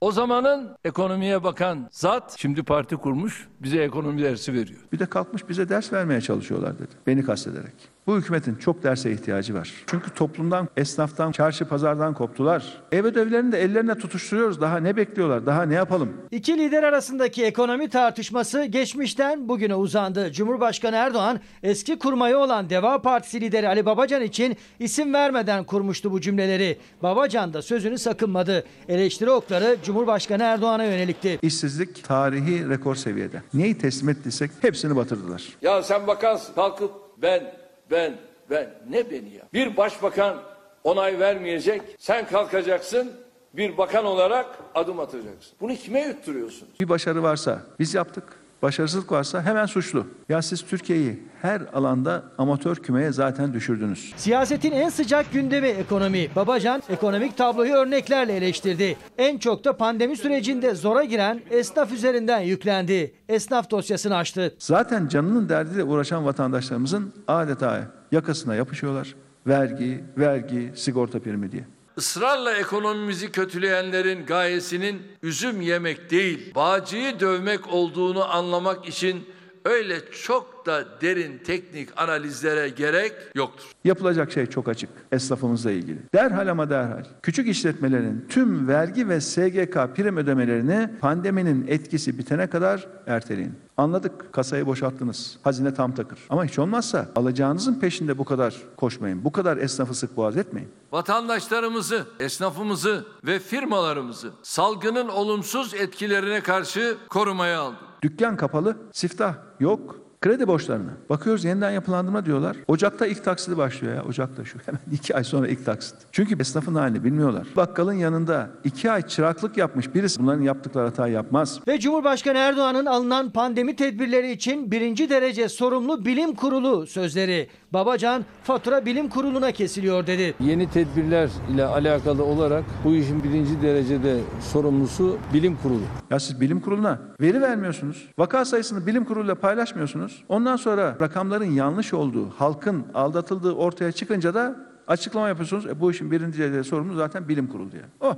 [0.00, 4.80] O zamanın ekonomiye bakan zat şimdi parti kurmuş bize ekonomi dersi veriyor.
[4.92, 6.92] Bir de kalkmış bize ders vermeye çalışıyorlar dedi.
[7.06, 7.93] Beni kastederek.
[8.06, 9.72] Bu hükümetin çok derse ihtiyacı var.
[9.86, 12.82] Çünkü toplumdan, esnaftan, çarşı pazardan koptular.
[12.92, 14.60] Ev ödevlerini de ellerine tutuşturuyoruz.
[14.60, 15.46] Daha ne bekliyorlar?
[15.46, 16.12] Daha ne yapalım?
[16.30, 20.32] İki lider arasındaki ekonomi tartışması geçmişten bugüne uzandı.
[20.32, 26.20] Cumhurbaşkanı Erdoğan eski kurmayı olan Deva Partisi lideri Ali Babacan için isim vermeden kurmuştu bu
[26.20, 26.78] cümleleri.
[27.02, 28.64] Babacan da sözünü sakınmadı.
[28.88, 31.38] Eleştiri okları Cumhurbaşkanı Erdoğan'a yönelikti.
[31.42, 33.42] İşsizlik tarihi rekor seviyede.
[33.54, 35.42] Neyi teslim ettiysek hepsini batırdılar.
[35.62, 36.90] Ya sen bakansın kalkıp
[37.22, 38.16] ben ben,
[38.50, 38.70] ben.
[38.90, 39.42] Ne beni ya?
[39.52, 40.42] Bir başbakan
[40.84, 41.82] onay vermeyecek.
[41.98, 43.12] Sen kalkacaksın
[43.52, 45.56] bir bakan olarak adım atacaksın.
[45.60, 46.80] Bunu kime yutturuyorsunuz?
[46.80, 48.24] Bir başarı varsa biz yaptık.
[48.64, 50.06] Başarısızlık varsa hemen suçlu.
[50.28, 54.12] Ya siz Türkiye'yi her alanda amatör kümeye zaten düşürdünüz.
[54.16, 56.28] Siyasetin en sıcak gündemi ekonomi.
[56.36, 58.96] Babacan ekonomik tabloyu örneklerle eleştirdi.
[59.18, 63.14] En çok da pandemi sürecinde zora giren esnaf üzerinden yüklendi.
[63.28, 64.54] Esnaf dosyasını açtı.
[64.58, 69.14] Zaten canının derdiyle uğraşan vatandaşlarımızın adeta yakasına yapışıyorlar.
[69.46, 71.64] Vergi, vergi, sigorta primi diye.
[71.96, 79.26] Israrla ekonomimizi kötüleyenlerin gayesinin üzüm yemek değil, bağcıyı dövmek olduğunu anlamak için
[79.64, 83.64] öyle çok da derin teknik analizlere gerek yoktur.
[83.84, 85.98] Yapılacak şey çok açık esnafımızla ilgili.
[86.14, 92.86] Derhal ama derhal küçük işletmelerin tüm vergi ve SGK prim ödemelerini pandeminin etkisi bitene kadar
[93.06, 93.54] erteleyin.
[93.76, 95.38] Anladık kasayı boşalttınız.
[95.42, 96.18] Hazine tam takır.
[96.30, 99.24] Ama hiç olmazsa alacağınızın peşinde bu kadar koşmayın.
[99.24, 100.68] Bu kadar esnafı sık boğaz etmeyin.
[100.92, 107.93] Vatandaşlarımızı, esnafımızı ve firmalarımızı salgının olumsuz etkilerine karşı korumaya aldık.
[108.04, 110.03] Dükkan kapalı, siftah yok.
[110.24, 110.90] Kredi borçlarına.
[111.10, 112.56] Bakıyoruz yeniden yapılandırma diyorlar.
[112.68, 114.04] Ocakta ilk taksidi başlıyor ya.
[114.04, 115.94] Ocakta şu hemen iki ay sonra ilk taksit.
[116.12, 117.46] Çünkü esnafın halini bilmiyorlar.
[117.56, 121.60] Bakkalın yanında iki ay çıraklık yapmış birisi bunların yaptıkları hata yapmaz.
[121.68, 127.48] Ve Cumhurbaşkanı Erdoğan'ın alınan pandemi tedbirleri için birinci derece sorumlu bilim kurulu sözleri.
[127.72, 130.34] Babacan fatura bilim kuruluna kesiliyor dedi.
[130.40, 134.20] Yeni tedbirler ile alakalı olarak bu işin birinci derecede
[134.52, 135.82] sorumlusu bilim kurulu.
[136.10, 138.08] Ya siz bilim kuruluna veri vermiyorsunuz.
[138.18, 140.13] Vaka sayısını bilim kuruluyla paylaşmıyorsunuz.
[140.28, 145.66] Ondan sonra rakamların yanlış olduğu, halkın aldatıldığı ortaya çıkınca da açıklama yapıyorsunuz.
[145.66, 147.82] E, bu işin birinci sorumlu zaten bilim kurulu diye.
[148.00, 148.14] Oh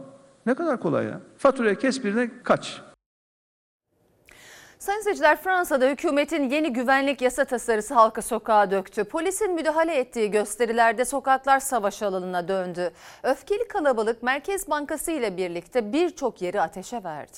[0.46, 1.20] ne kadar kolay ya.
[1.38, 2.82] Faturaya kes birine kaç.
[4.78, 9.04] Sayın seyirciler Fransa'da hükümetin yeni güvenlik yasa tasarısı halka sokağa döktü.
[9.04, 12.90] Polisin müdahale ettiği gösterilerde sokaklar savaş alanına döndü.
[13.22, 17.36] Öfkeli kalabalık Merkez Bankası ile birlikte birçok yeri ateşe verdi.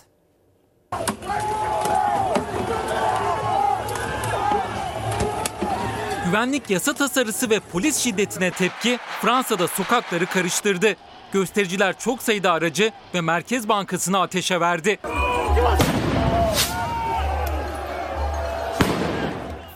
[6.29, 10.97] Güvenlik yasa tasarısı ve polis şiddetine tepki Fransa'da sokakları karıştırdı.
[11.33, 14.99] Göstericiler çok sayıda aracı ve Merkez Bankası'nı ateşe verdi.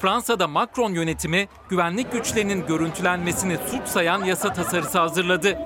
[0.00, 5.58] Fransa'da Macron yönetimi güvenlik güçlerinin görüntülenmesini suç sayan yasa tasarısı hazırladı.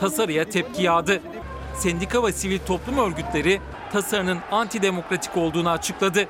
[0.00, 1.22] Tasarıya tepki yağdı.
[1.74, 3.60] Sendika ve sivil toplum örgütleri
[3.92, 6.28] tasarının antidemokratik olduğunu açıkladı.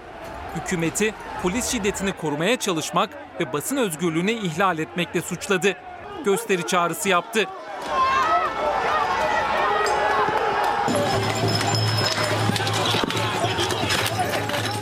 [0.56, 5.76] Hükümeti polis şiddetini korumaya çalışmak ve basın özgürlüğünü ihlal etmekle suçladı.
[6.24, 7.46] Gösteri çağrısı yaptı.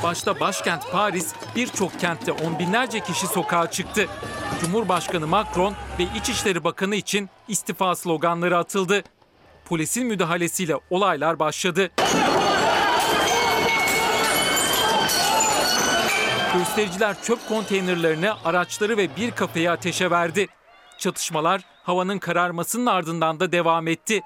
[0.03, 4.07] Başta başkent Paris, birçok kentte on binlerce kişi sokağa çıktı.
[4.61, 9.03] Cumhurbaşkanı Macron ve İçişleri Bakanı için istifa sloganları atıldı.
[9.65, 11.91] Polisin müdahalesiyle olaylar başladı.
[16.55, 20.49] Göstericiler çöp konteynerlerini, araçları ve bir kafeyi ateşe verdi.
[20.99, 24.21] Çatışmalar havanın kararmasının ardından da devam etti.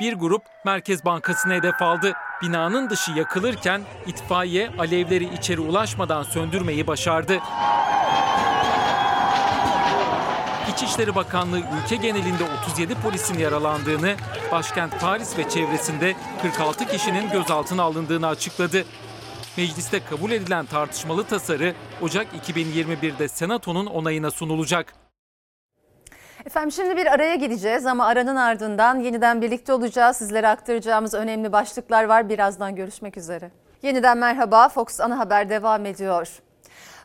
[0.00, 2.12] Bir grup Merkez Bankası'na hedef aldı.
[2.42, 7.38] Binanın dışı yakılırken itfaiye alevleri içeri ulaşmadan söndürmeyi başardı.
[10.72, 14.16] İçişleri Bakanlığı ülke genelinde 37 polisin yaralandığını,
[14.52, 18.84] başkent Paris ve çevresinde 46 kişinin gözaltına alındığını açıkladı.
[19.58, 24.94] Mecliste kabul edilen tartışmalı tasarı Ocak 2021'de Senato'nun onayına sunulacak.
[26.46, 30.16] Efendim şimdi bir araya gideceğiz ama aranın ardından yeniden birlikte olacağız.
[30.16, 32.28] Sizlere aktaracağımız önemli başlıklar var.
[32.28, 33.50] Birazdan görüşmek üzere.
[33.82, 34.68] Yeniden merhaba.
[34.68, 36.28] Fox Ana Haber devam ediyor.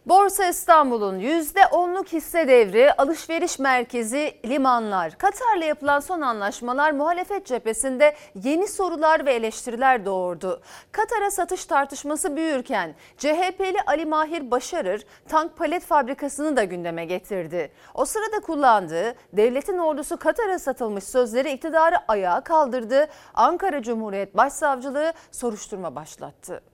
[0.05, 5.17] Borsa İstanbul'un %10'luk hisse devri, alışveriş merkezi, limanlar.
[5.17, 10.61] Katar'la yapılan son anlaşmalar muhalefet cephesinde yeni sorular ve eleştiriler doğurdu.
[10.91, 17.71] Katar'a satış tartışması büyürken CHP'li Ali Mahir Başarır tank palet fabrikasını da gündeme getirdi.
[17.93, 23.07] O sırada kullandığı devletin ordusu Katar'a satılmış sözleri iktidarı ayağa kaldırdı.
[23.33, 26.72] Ankara Cumhuriyet Başsavcılığı soruşturma başlattı.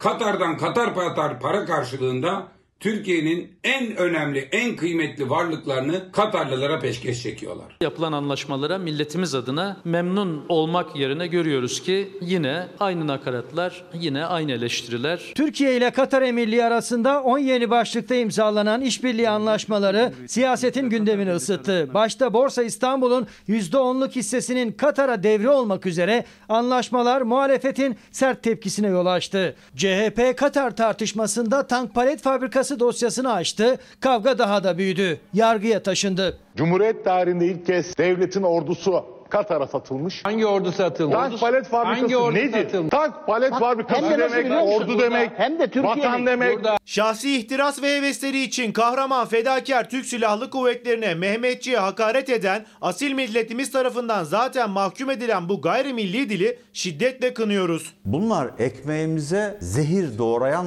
[0.00, 2.48] Katar'dan Katar Patar para karşılığında
[2.80, 7.76] Türkiye'nin en önemli, en kıymetli varlıklarını Katarlılara peşkeş çekiyorlar.
[7.82, 15.32] Yapılan anlaşmalara milletimiz adına memnun olmak yerine görüyoruz ki yine aynı nakaratlar, yine aynı eleştiriler.
[15.34, 21.94] Türkiye ile Katar Emirliği arasında 10 yeni başlıkta imzalanan işbirliği anlaşmaları siyasetin gündemini ısıttı.
[21.94, 29.56] Başta Borsa İstanbul'un %10'luk hissesinin Katar'a devri olmak üzere anlaşmalar muhalefetin sert tepkisine yol açtı.
[29.76, 33.78] CHP Katar tartışmasında tank palet fabrikası dosyasını açtı.
[34.00, 35.20] Kavga daha da büyüdü.
[35.34, 36.38] Yargıya taşındı.
[36.56, 40.24] Cumhuriyet tarihinde ilk kez devletin ordusu Katar'a satılmış.
[40.24, 41.14] Hangi ordu satılmış?
[41.16, 42.62] Tank palet fabrikası Hangi ordu nedir?
[42.64, 42.90] satılmış?
[42.90, 46.56] Tank palet fabrikası hem de demek, ordu Burada demek, hem de Türkiye'nin vatan demek.
[46.56, 53.12] burada- Şahsi ihtiras ve hevesleri için kahraman fedakar Türk Silahlı Kuvvetlerine Mehmetçi'ye hakaret eden asil
[53.12, 57.94] milletimiz tarafından zaten mahkum edilen bu gayrimilli dili şiddetle kınıyoruz.
[58.04, 60.66] Bunlar ekmeğimize zehir doğrayan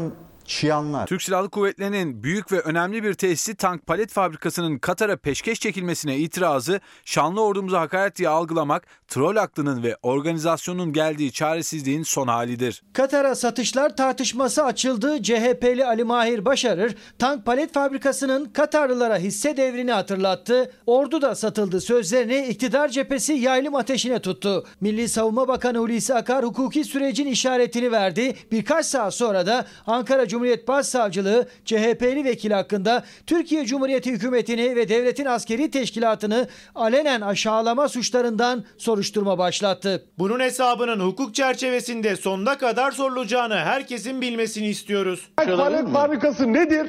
[0.60, 1.08] çıyanlar.
[1.08, 6.80] Türk Silahlı Kuvvetleri'nin büyük ve önemli bir tesisi tank palet fabrikasının Katar'a peşkeş çekilmesine itirazı
[7.06, 12.84] şanlı ordumuza hakaret diye algılamak troll aklının ve organizasyonun geldiği çaresizliğin son halidir.
[12.94, 15.24] Katar'a satışlar tartışması açıldı.
[15.24, 20.72] CHP'li Ali Mahir Başarır tank palet fabrikasının Katarlılara hisse devrini hatırlattı.
[20.86, 24.66] Ordu da satıldı sözlerini iktidar cephesi yaylım ateşine tuttu.
[24.82, 28.36] Milli Savunma Bakanı Hulusi Akar hukuki sürecin işaretini verdi.
[28.52, 35.25] Birkaç saat sonra da Ankara Cumhuriyet Başsavcılığı CHP'li vekil hakkında Türkiye Cumhuriyeti hükümetini ve devletin
[35.25, 40.06] askeri teşkilatını alenen aşağılama suçlarından soruşturma başlattı.
[40.19, 45.27] Bunun hesabının hukuk çerçevesinde sonuna kadar sorulacağını herkesin bilmesini istiyoruz.
[45.36, 46.88] Palet fabrikası nedir?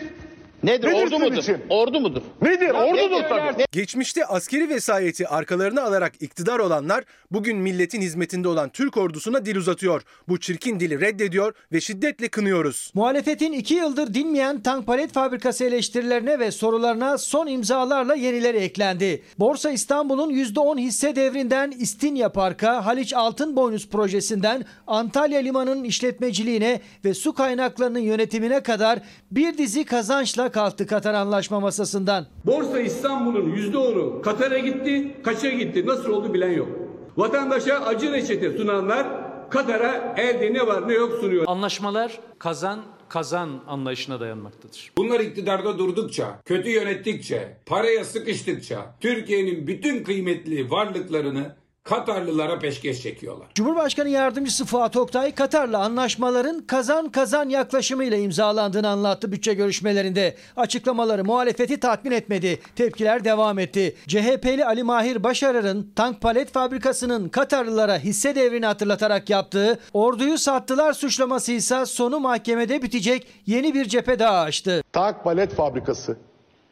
[0.65, 0.89] Nedir?
[0.89, 1.37] Nedir ordu mudur?
[1.37, 1.57] için?
[1.69, 2.23] Ordu mudur?
[2.43, 2.67] Nedir?
[2.67, 3.65] Ya Ordudur tabii.
[3.73, 10.03] Geçmişte askeri vesayeti arkalarına alarak iktidar olanlar bugün milletin hizmetinde olan Türk ordusuna dil uzatıyor.
[10.29, 12.91] Bu çirkin dili reddediyor ve şiddetle kınıyoruz.
[12.95, 19.23] Muhalefetin iki yıldır dinmeyen tank palet fabrikası eleştirilerine ve sorularına son imzalarla yenileri eklendi.
[19.39, 27.35] Borsa İstanbul'un %10 hisse devrinden İstinye Park'a, Haliç Altınboynuz projesinden Antalya Limanı'nın işletmeciliğine ve su
[27.35, 28.99] kaynaklarının yönetimine kadar
[29.31, 32.27] bir dizi kazançla kalktı Katar Anlaşma masasından.
[32.47, 36.69] Borsa İstanbul'un %10'u Katar'a gitti, kaça gitti, nasıl oldu bilen yok.
[37.17, 39.07] Vatandaşa acı reçete sunanlar
[39.51, 41.45] Katar'a elde ne var ne yok sunuyor.
[41.47, 44.93] Anlaşmalar kazan kazan anlayışına dayanmaktadır.
[44.97, 53.47] Bunlar iktidarda durdukça, kötü yönettikçe, paraya sıkıştıkça Türkiye'nin bütün kıymetli varlıklarını Katarlılara peşkeş çekiyorlar.
[53.55, 60.37] Cumhurbaşkanı Yardımcısı Fuat Oktay Katar'la anlaşmaların kazan kazan yaklaşımıyla imzalandığını anlattı bütçe görüşmelerinde.
[60.57, 62.61] Açıklamaları muhalefeti tatmin etmedi.
[62.77, 63.97] Tepkiler devam etti.
[64.09, 71.53] CHP'li Ali Mahir Başarır'ın tank palet fabrikasının Katarlılara hisse devrini hatırlatarak yaptığı orduyu sattılar suçlaması
[71.53, 74.83] ise sonu mahkemede bitecek yeni bir cephe daha açtı.
[74.93, 76.17] Tank palet fabrikası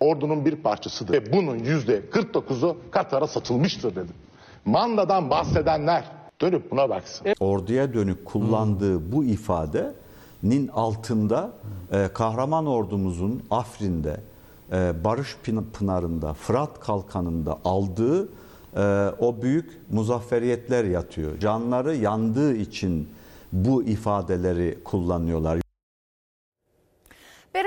[0.01, 1.13] ordunun bir parçasıdır.
[1.13, 4.15] Ve bunun yüzde 49'u Katar'a satılmıştır dedim.
[4.65, 6.05] Mandadan bahsedenler
[6.41, 7.27] dönüp buna baksın.
[7.41, 11.51] Orduya dönük kullandığı bu ifadenin altında
[11.93, 14.21] e, kahraman ordumuzun Afrin'de,
[14.73, 18.29] e, Barış Pın- Pınarı'nda, Fırat Kalkanı'nda aldığı
[18.77, 21.39] e, o büyük muzafferiyetler yatıyor.
[21.39, 23.09] Canları yandığı için
[23.53, 25.62] bu ifadeleri kullanıyorlar.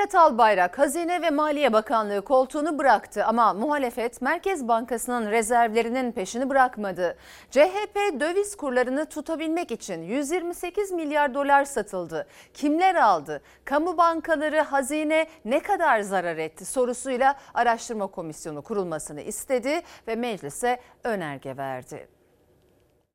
[0.06, 7.18] Berat Albayrak Hazine ve Maliye Bakanlığı koltuğunu bıraktı ama muhalefet Merkez Bankası'nın rezervlerinin peşini bırakmadı.
[7.51, 12.28] CHP döviz kurlarını tutabilmek için 128 milyar dolar satıldı.
[12.53, 13.41] Kimler aldı?
[13.64, 21.58] Kamu bankaları hazine ne kadar zarar etti sorusuyla araştırma komisyonu kurulmasını istedi ve meclise önerge
[21.58, 22.08] verdi.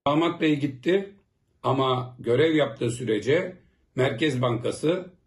[0.07, 1.14] Damat Bey gitti
[1.62, 3.57] ama görev yaptığı sürece
[3.95, 5.20] Merkez Bankası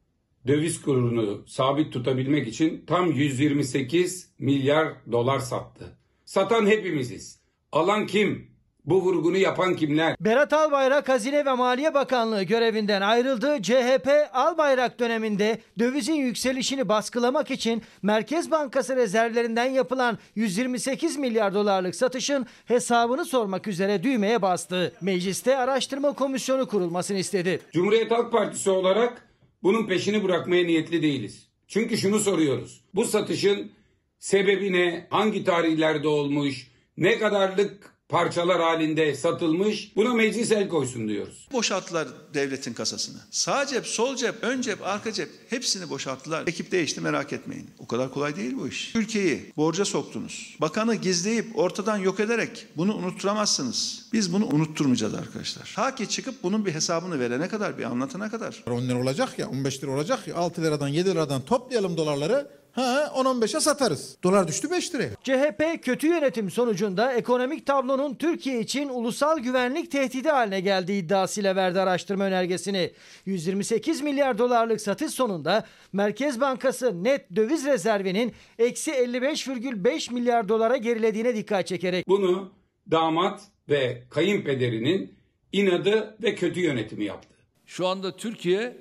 [0.47, 5.97] döviz kurunu sabit tutabilmek için tam 128 milyar dolar sattı.
[6.25, 7.39] Satan hepimiziz.
[7.71, 8.53] Alan kim?
[8.85, 10.15] Bu vurgunu yapan kimler?
[10.19, 13.61] Berat Albayrak Hazine ve Maliye Bakanlığı görevinden ayrıldı.
[13.61, 22.45] CHP Albayrak döneminde dövizin yükselişini baskılamak için Merkez Bankası rezervlerinden yapılan 128 milyar dolarlık satışın
[22.65, 24.93] hesabını sormak üzere düğmeye bastı.
[25.01, 27.59] Mecliste araştırma komisyonu kurulmasını istedi.
[27.73, 29.32] Cumhuriyet Halk Partisi olarak
[29.63, 31.47] bunun peşini bırakmaya niyetli değiliz.
[31.67, 32.81] Çünkü şunu soruyoruz.
[32.95, 33.71] Bu satışın
[34.19, 35.07] sebebi ne?
[35.09, 36.67] Hangi tarihlerde olmuş?
[36.97, 39.95] Ne kadarlık parçalar halinde satılmış?
[39.95, 41.47] Buna meclis el koysun diyoruz.
[41.51, 43.17] Boşalttılar devletin kasasını.
[43.31, 46.47] Sağ cep, sol cep, ön cep, arka cep hepsini boşalttılar.
[46.47, 47.69] Ekip değişti merak etmeyin.
[47.79, 48.95] O kadar kolay değil bu iş.
[48.95, 50.55] Ülkeyi borca soktunuz.
[50.61, 54.09] Bakanı gizleyip ortadan yok ederek bunu unutturamazsınız.
[54.13, 55.73] Biz bunu unutturmayacağız arkadaşlar.
[55.75, 58.63] Ta ki çıkıp bunun bir hesabını verene kadar, bir anlatana kadar.
[58.71, 62.62] 10 lira olacak ya 15 lira olacak ya 6 liradan 7 liradan toplayalım dolarları.
[62.73, 64.17] Ha 10-15'e satarız.
[64.23, 65.09] Dolar düştü 5 liraya.
[65.23, 71.79] CHP kötü yönetim sonucunda ekonomik tablonun Türkiye için ulusal güvenlik tehdidi haline geldiği iddiasıyla verdi
[71.79, 72.91] araştırma önergesini.
[73.25, 81.35] 128 milyar dolarlık satış sonunda Merkez Bankası net döviz rezervinin eksi 55,5 milyar dolara gerilediğine
[81.35, 82.07] dikkat çekerek.
[82.07, 82.51] Bunu
[82.91, 85.15] damat ve kayınpederinin
[85.51, 87.35] inadı ve kötü yönetimi yaptı.
[87.65, 88.77] Şu anda Türkiye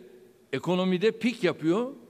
[0.53, 2.01] ekonomide pik yapıyor.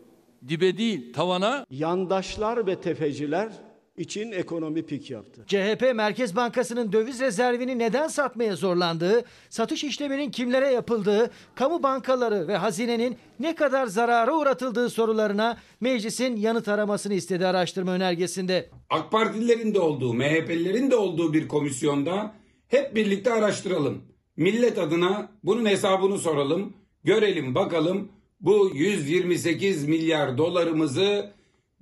[0.49, 1.67] Dibe değil tavana.
[1.71, 3.53] Yandaşlar ve tefeciler
[3.97, 5.45] için ekonomi pik yaptı.
[5.47, 12.57] CHP Merkez Bankası'nın döviz rezervini neden satmaya zorlandığı, satış işleminin kimlere yapıldığı, kamu bankaları ve
[12.57, 18.71] hazinenin ne kadar zarara uğratıldığı sorularına meclisin yanıt aramasını istedi araştırma önergesinde.
[18.91, 22.35] AK Partililerin de olduğu, MHP'lilerin de olduğu bir komisyonda
[22.69, 24.03] hep birlikte araştıralım.
[24.37, 26.77] Millet adına bunun hesabını soralım.
[27.05, 28.09] Görelim bakalım
[28.43, 31.31] bu 128 milyar dolarımızı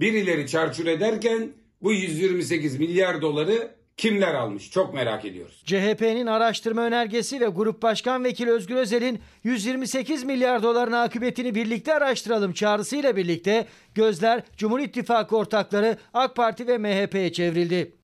[0.01, 1.53] birileri çarçur ederken
[1.83, 4.71] bu 128 milyar doları kimler almış?
[4.71, 5.63] Çok merak ediyoruz.
[5.67, 12.53] CHP'nin araştırma önergesi ve Grup Başkan Vekili Özgür Özel'in 128 milyar doların akıbetini birlikte araştıralım
[12.53, 18.00] çağrısıyla birlikte gözler Cumhur İttifakı ortakları AK Parti ve MHP'ye çevrildi.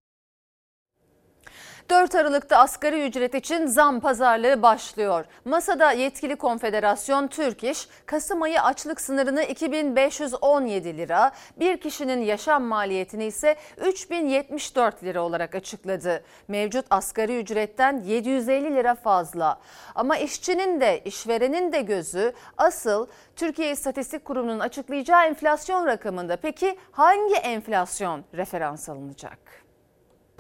[1.91, 5.25] 4 Aralık'ta asgari ücret için zam pazarlığı başlıyor.
[5.45, 13.25] Masada yetkili konfederasyon Türk İş, Kasım ayı açlık sınırını 2517 lira, bir kişinin yaşam maliyetini
[13.25, 16.25] ise 3074 lira olarak açıkladı.
[16.49, 19.61] Mevcut asgari ücretten 750 lira fazla.
[19.95, 23.07] Ama işçinin de işverenin de gözü asıl
[23.37, 26.37] Türkiye İstatistik Kurumu'nun açıklayacağı enflasyon rakamında.
[26.37, 29.66] Peki hangi enflasyon referans alınacak?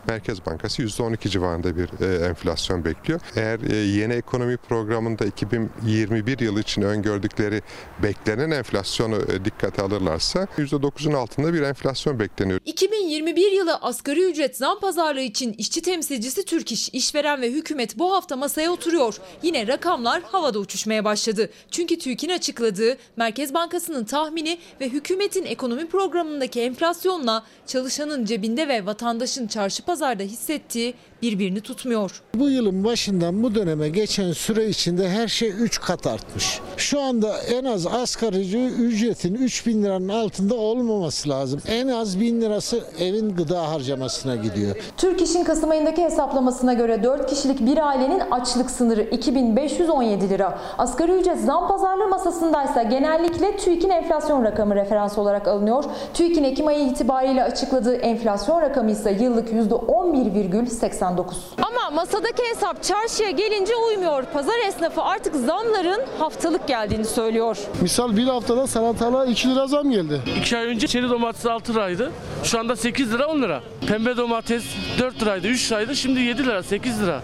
[0.08, 3.20] Merkez Bankası %12 civarında bir e, enflasyon bekliyor.
[3.36, 7.62] Eğer e, yeni ekonomi programında 2021 yılı için öngördükleri
[8.02, 12.60] beklenen enflasyonu e, dikkate alırlarsa %9'un altında bir enflasyon bekleniyor.
[12.64, 18.14] 2021 yılı asgari ücret zam pazarlığı için işçi temsilcisi Türk İş, işveren ve hükümet bu
[18.14, 19.16] hafta masaya oturuyor.
[19.42, 21.50] Yine rakamlar havada uçuşmaya başladı.
[21.70, 29.46] Çünkü TÜİK'in açıkladığı Merkez Bankası'nın tahmini ve hükümetin ekonomi programındaki enflasyonla çalışanın cebinde ve vatandaşın
[29.46, 32.22] çarşı pazarda hissettiği birbirini tutmuyor.
[32.34, 36.60] Bu yılın başından bu döneme geçen süre içinde her şey 3 kat artmış.
[36.76, 41.60] Şu anda en az asgari ücretin 3 bin liranın altında olmaması lazım.
[41.68, 44.76] En az 1000 lirası evin gıda harcamasına gidiyor.
[44.96, 50.58] Türk İş'in Kasım ayındaki hesaplamasına göre 4 kişilik bir ailenin açlık sınırı 2517 lira.
[50.78, 55.84] Asgari ücret zam pazarlığı masasındaysa genellikle TÜİK'in enflasyon rakamı referans olarak alınıyor.
[56.14, 61.65] TÜİK'in Ekim ayı itibariyle açıkladığı enflasyon rakamı ise yıllık %11,89.
[61.86, 64.24] Ama masadaki hesap çarşıya gelince uymuyor.
[64.24, 67.58] Pazar esnafı artık zamların haftalık geldiğini söylüyor.
[67.82, 70.20] Misal bir haftada salatalığa 2 lira zam geldi.
[70.40, 72.12] 2 ay önce çeri domates 6 liraydı.
[72.44, 73.60] Şu anda 8 lira 10 lira.
[73.88, 74.64] Pembe domates
[74.98, 77.20] 4 liraydı 3 liraydı şimdi 7 lira 8 lira.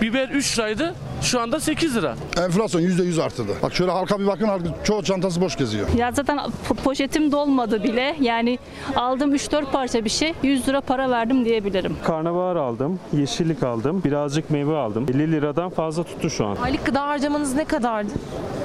[0.00, 2.14] Biber 3 liraydı şu anda 8 lira.
[2.44, 3.42] Enflasyon %100 arttı.
[3.62, 4.48] Bak şöyle halka bir bakın
[4.84, 5.88] çoğu çantası boş geziyor.
[5.96, 8.16] Ya zaten po- poşetim dolmadı bile.
[8.20, 8.58] Yani
[8.96, 11.96] aldım 3-4 parça bir şey 100 lira para verdim diyebilirim.
[12.04, 13.77] Karnabahar aldım, yeşillik aldım.
[13.78, 14.02] Aldım.
[14.04, 15.06] Birazcık meyve aldım.
[15.14, 16.56] 50 liradan fazla tuttu şu an.
[16.56, 18.12] Aylık gıda harcamanız ne kadardı?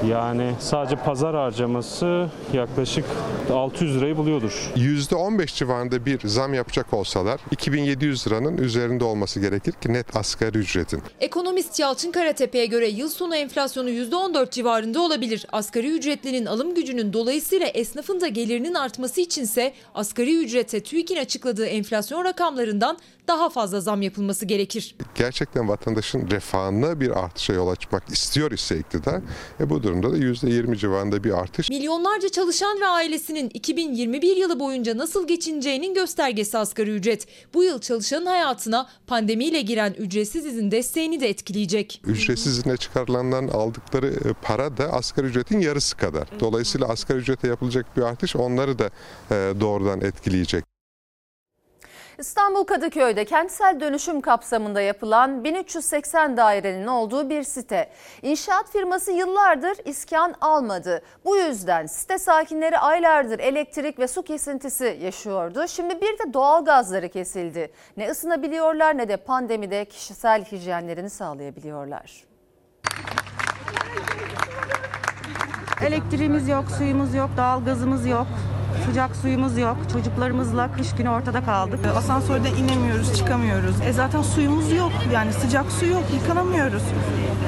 [0.08, 3.04] Yani sadece pazar harcaması yaklaşık
[3.52, 4.72] 600 lirayı buluyordur.
[4.76, 11.02] %15 civarında bir zam yapacak olsalar 2700 liranın üzerinde olması gerekir ki net asgari ücretin.
[11.20, 15.46] Ekonomist Yalçın Karatepe'ye göre yıl sonu enflasyonu %14 civarında olabilir.
[15.52, 22.24] Asgari ücretlinin alım gücünün dolayısıyla esnafın da gelirinin artması içinse asgari ücrete TÜİK'in açıkladığı enflasyon
[22.24, 22.98] rakamlarından
[23.28, 24.96] daha fazla zam yapılması gerekir.
[25.14, 29.20] Gerçekten vatandaşın refahına bir artışa yol açmak istiyor ise iktidar
[29.60, 31.70] e bu durumda da %20 civarında bir artış.
[31.70, 37.26] Milyonlarca çalışan ve ailesinin 2021 yılı boyunca nasıl geçineceğinin göstergesi asgari ücret.
[37.54, 42.02] Bu yıl çalışanın hayatına pandemiyle giren ücretsiz izin desteğini de etkileyecek.
[42.04, 46.28] Ücretsiz izne çıkarılanların aldıkları e, para da asgari ücretin yarısı kadar.
[46.40, 48.90] Dolayısıyla asgari ücrete yapılacak bir artış onları da
[49.30, 50.73] e, doğrudan etkileyecek.
[52.24, 57.90] İstanbul Kadıköy'de kentsel dönüşüm kapsamında yapılan 1380 dairenin olduğu bir site.
[58.22, 61.02] İnşaat firması yıllardır iskan almadı.
[61.24, 65.68] Bu yüzden site sakinleri aylardır elektrik ve su kesintisi yaşıyordu.
[65.68, 67.72] Şimdi bir de doğal gazları kesildi.
[67.96, 72.24] Ne ısınabiliyorlar ne de pandemide kişisel hijyenlerini sağlayabiliyorlar.
[75.86, 78.26] Elektriğimiz yok, suyumuz yok, doğalgazımız yok.
[78.86, 79.76] Sıcak suyumuz yok.
[79.92, 81.80] Çocuklarımızla kış günü ortada kaldık.
[81.96, 83.76] Asansörden inemiyoruz, çıkamıyoruz.
[83.86, 84.92] E zaten suyumuz yok.
[85.12, 86.82] Yani sıcak su yok, yıkanamıyoruz.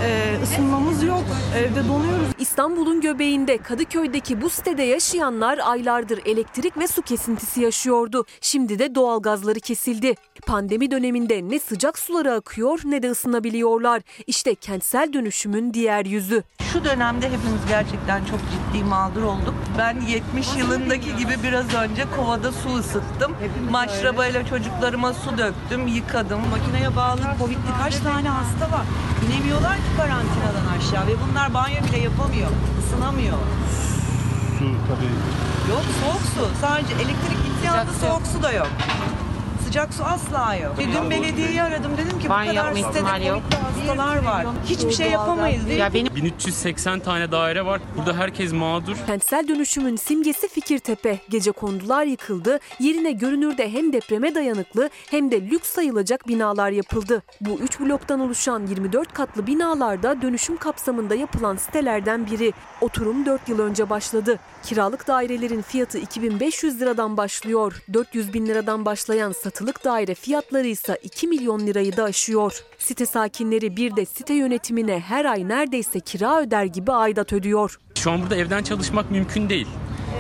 [0.05, 1.25] E, ısınmamız yok,
[1.57, 2.27] evde donuyoruz.
[2.39, 8.25] İstanbul'un göbeğinde Kadıköy'deki bu sitede yaşayanlar aylardır elektrik ve su kesintisi yaşıyordu.
[8.41, 10.15] Şimdi de doğalgazları kesildi.
[10.47, 14.03] Pandemi döneminde ne sıcak suları akıyor ne de ısınabiliyorlar.
[14.27, 16.43] İşte kentsel dönüşümün diğer yüzü.
[16.73, 19.55] Şu dönemde hepimiz gerçekten çok ciddi mağdur olduk.
[19.79, 23.33] Ben 70 yılındaki gibi biraz önce kovada su ısıttım.
[23.71, 26.41] Maşrabayla çocuklarıma su döktüm, yıkadım.
[26.51, 28.85] Makineye bağlı Covid'li kaç tane hasta var.
[29.27, 32.49] İnemiyorlar ki karantinadan aşağı ve bunlar banyo bile yapamıyor,
[32.79, 33.39] ısınamıyor.
[34.59, 35.13] Su tabii.
[35.71, 36.61] Yok soğuk su.
[36.61, 38.69] Sadece elektrik gittiği anda soğuk su da yok.
[39.67, 40.75] Sıcak su asla yok.
[40.79, 43.43] E, Dün belediyeyi aradım dedim ki bu Banyo kadar yapma sitede ihtimali yok.
[43.53, 44.47] Covid'li hastalar var.
[44.67, 47.81] Hiçbir şey yapamayız değil Ya benim 1380 tane daire var.
[47.97, 48.97] Burada herkes mağdur.
[49.07, 51.19] Kentsel dönüşümün simgesi Fikirtepe.
[51.29, 52.59] Gece kondular yıkıldı.
[52.81, 57.23] Yerine görünürde hem depreme dayanıklı hem de lüks sayılacak binalar yapıldı.
[57.41, 62.53] Bu 3 bloktan oluşan 24 katlı binalarda dönüşüm kapsamında yapılan sitelerden biri.
[62.81, 64.39] Oturum 4 yıl önce başladı.
[64.63, 67.83] Kiralık dairelerin fiyatı 2500 liradan başlıyor.
[67.93, 72.65] 400 bin liradan başlayan satılık daire fiyatları ise 2 milyon lirayı da aşıyor.
[72.79, 77.79] Site sakinleri bir de site yönetimine her ay neredeyse kira öder gibi aidat ödüyor.
[77.95, 79.67] Şu an burada evden çalışmak mümkün değil.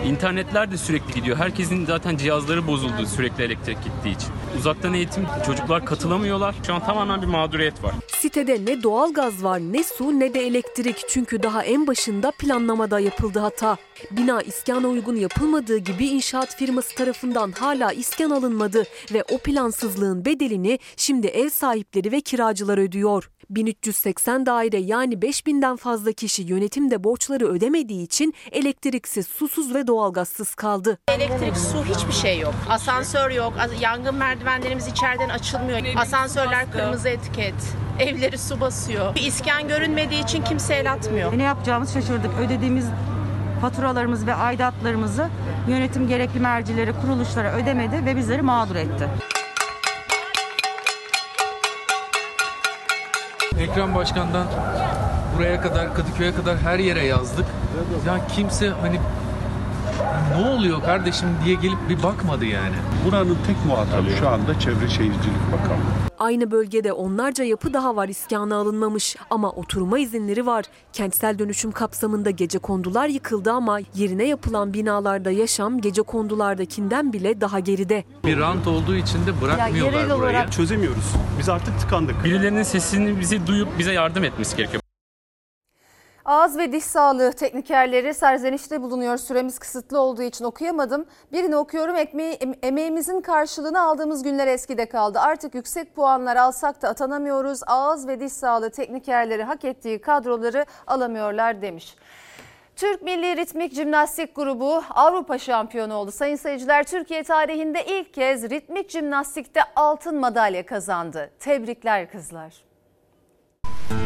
[0.05, 1.37] İnternetler de sürekli gidiyor.
[1.37, 4.29] Herkesin zaten cihazları bozuldu sürekli elektrik gittiği için.
[4.59, 6.55] Uzaktan eğitim çocuklar katılamıyorlar.
[6.67, 7.95] Şu an tamamen bir mağduriyet var.
[8.09, 13.39] Sitede ne doğalgaz var ne su ne de elektrik çünkü daha en başında planlamada yapıldı
[13.39, 13.77] hata.
[14.11, 18.85] Bina iskana uygun yapılmadığı gibi inşaat firması tarafından hala iskan alınmadı
[19.15, 23.31] ve o plansızlığın bedelini şimdi ev sahipleri ve kiracılar ödüyor.
[23.51, 30.99] 1380 daire yani 5000'den fazla kişi yönetimde borçları ödemediği için elektriksiz, susuz ve doğalgazsız kaldı.
[31.09, 32.55] Elektrik, su hiçbir şey yok.
[32.71, 33.53] Asansör yok.
[33.81, 35.81] Yangın merdivenlerimiz içeriden açılmıyor.
[35.97, 37.55] Asansörler kırmızı etiket.
[37.99, 39.15] Evleri su basıyor.
[39.15, 41.39] Bir iskan görünmediği için kimse el atmıyor.
[41.39, 42.31] Ne yapacağımızı şaşırdık.
[42.41, 42.87] Ödediğimiz
[43.61, 45.29] faturalarımız ve aidatlarımızı
[45.69, 49.09] yönetim gerekli mercileri, kuruluşlara ödemedi ve bizleri mağdur etti.
[53.77, 54.47] Ekrem Başkan'dan
[55.37, 57.45] buraya kadar, Kadıköy'e kadar her yere yazdık.
[58.07, 59.01] Ya kimse hani
[60.37, 62.75] ne oluyor kardeşim diye gelip bir bakmadı yani.
[63.07, 66.07] Buranın tek muhatabı şu anda Çevre Şehircilik Bakanlığı.
[66.19, 70.65] Aynı bölgede onlarca yapı daha var iskana alınmamış ama oturma izinleri var.
[70.93, 77.59] Kentsel dönüşüm kapsamında gece kondular yıkıldı ama yerine yapılan binalarda yaşam gece kondulardakinden bile daha
[77.59, 78.05] geride.
[78.25, 80.51] Bir rant olduğu için de bırakmıyorlar burayı.
[80.51, 81.13] Çözemiyoruz.
[81.39, 82.25] Biz artık tıkandık.
[82.25, 84.83] Birilerinin sesini bize duyup bize yardım etmesi gerekiyor.
[86.27, 89.16] Ağız ve diş sağlığı teknikerleri serzenişte bulunuyor.
[89.16, 91.07] Süremiz kısıtlı olduğu için okuyamadım.
[91.33, 91.97] Birini okuyorum.
[91.97, 95.18] Ekmeği, em- emeğimizin karşılığını aldığımız günler eskide kaldı.
[95.20, 97.61] Artık yüksek puanlar alsak da atanamıyoruz.
[97.66, 101.97] Ağız ve diş sağlığı teknikerleri hak ettiği kadroları alamıyorlar demiş.
[102.77, 106.11] Türk Milli Ritmik Jimnastik Grubu Avrupa şampiyonu oldu.
[106.11, 111.31] Sayın seyirciler Türkiye tarihinde ilk kez ritmik jimnastikte altın madalya kazandı.
[111.41, 112.66] Tebrikler kızlar.
[113.91, 114.06] Biz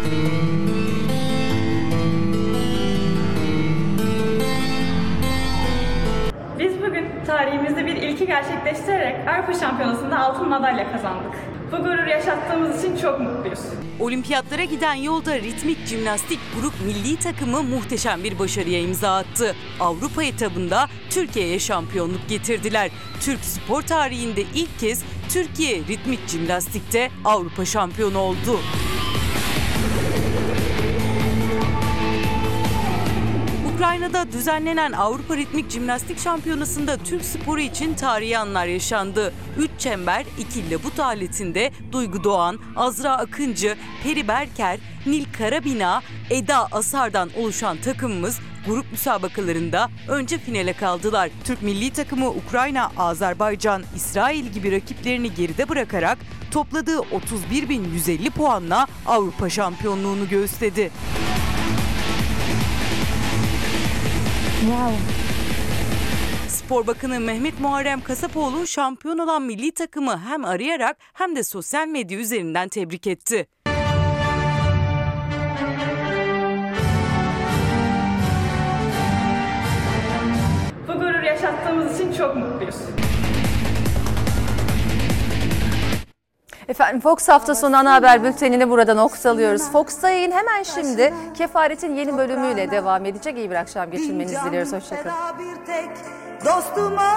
[7.31, 11.35] tarihimizde bir ilki gerçekleştirerek Avrupa Şampiyonası'nda altın madalya kazandık.
[11.73, 13.61] Bu gurur yaşattığımız için çok mutluyuz.
[14.01, 19.55] Olimpiyatlara giden yolda ritmik jimnastik grup milli takımı muhteşem bir başarıya imza attı.
[19.81, 22.91] Avrupa etabında Türkiye'ye şampiyonluk getirdiler.
[23.21, 28.61] Türk spor tarihinde ilk kez Türkiye ritmik jimnastikte Avrupa şampiyonu oldu.
[33.81, 39.33] Ukrayna'da düzenlenen Avrupa Ritmik Jimnastik Şampiyonası'nda Türk sporu için tarihi anlar yaşandı.
[39.59, 47.31] Üç çember, iki labut aletinde Duygu Doğan, Azra Akıncı, Peri Berker, Nil Karabina, Eda Asar'dan
[47.39, 51.31] oluşan takımımız grup müsabakalarında önce finale kaldılar.
[51.45, 56.19] Türk milli takımı Ukrayna, Azerbaycan, İsrail gibi rakiplerini geride bırakarak
[56.51, 60.29] topladığı 31.150 puanla Avrupa şampiyonluğunu
[64.61, 65.21] göğüsledi.
[66.49, 72.19] Spor Bakanı Mehmet Muharrem Kasapoğlu şampiyon olan milli takımı hem arayarak hem de sosyal medya
[72.19, 73.47] üzerinden tebrik etti.
[80.89, 82.77] Bu gurur yaşattığımız için çok mutluyuz.
[86.71, 89.71] Efendim Fox hafta sonu ana haber bültenini burada noktalıyoruz.
[89.73, 93.39] Fox'ta yayın hemen şimdi Kefaret'in yeni bölümüyle devam edecek.
[93.39, 94.73] İyi bir akşam geçirmenizi diliyoruz.
[94.73, 95.17] Hoşçakalın.
[96.45, 97.13] Dostuma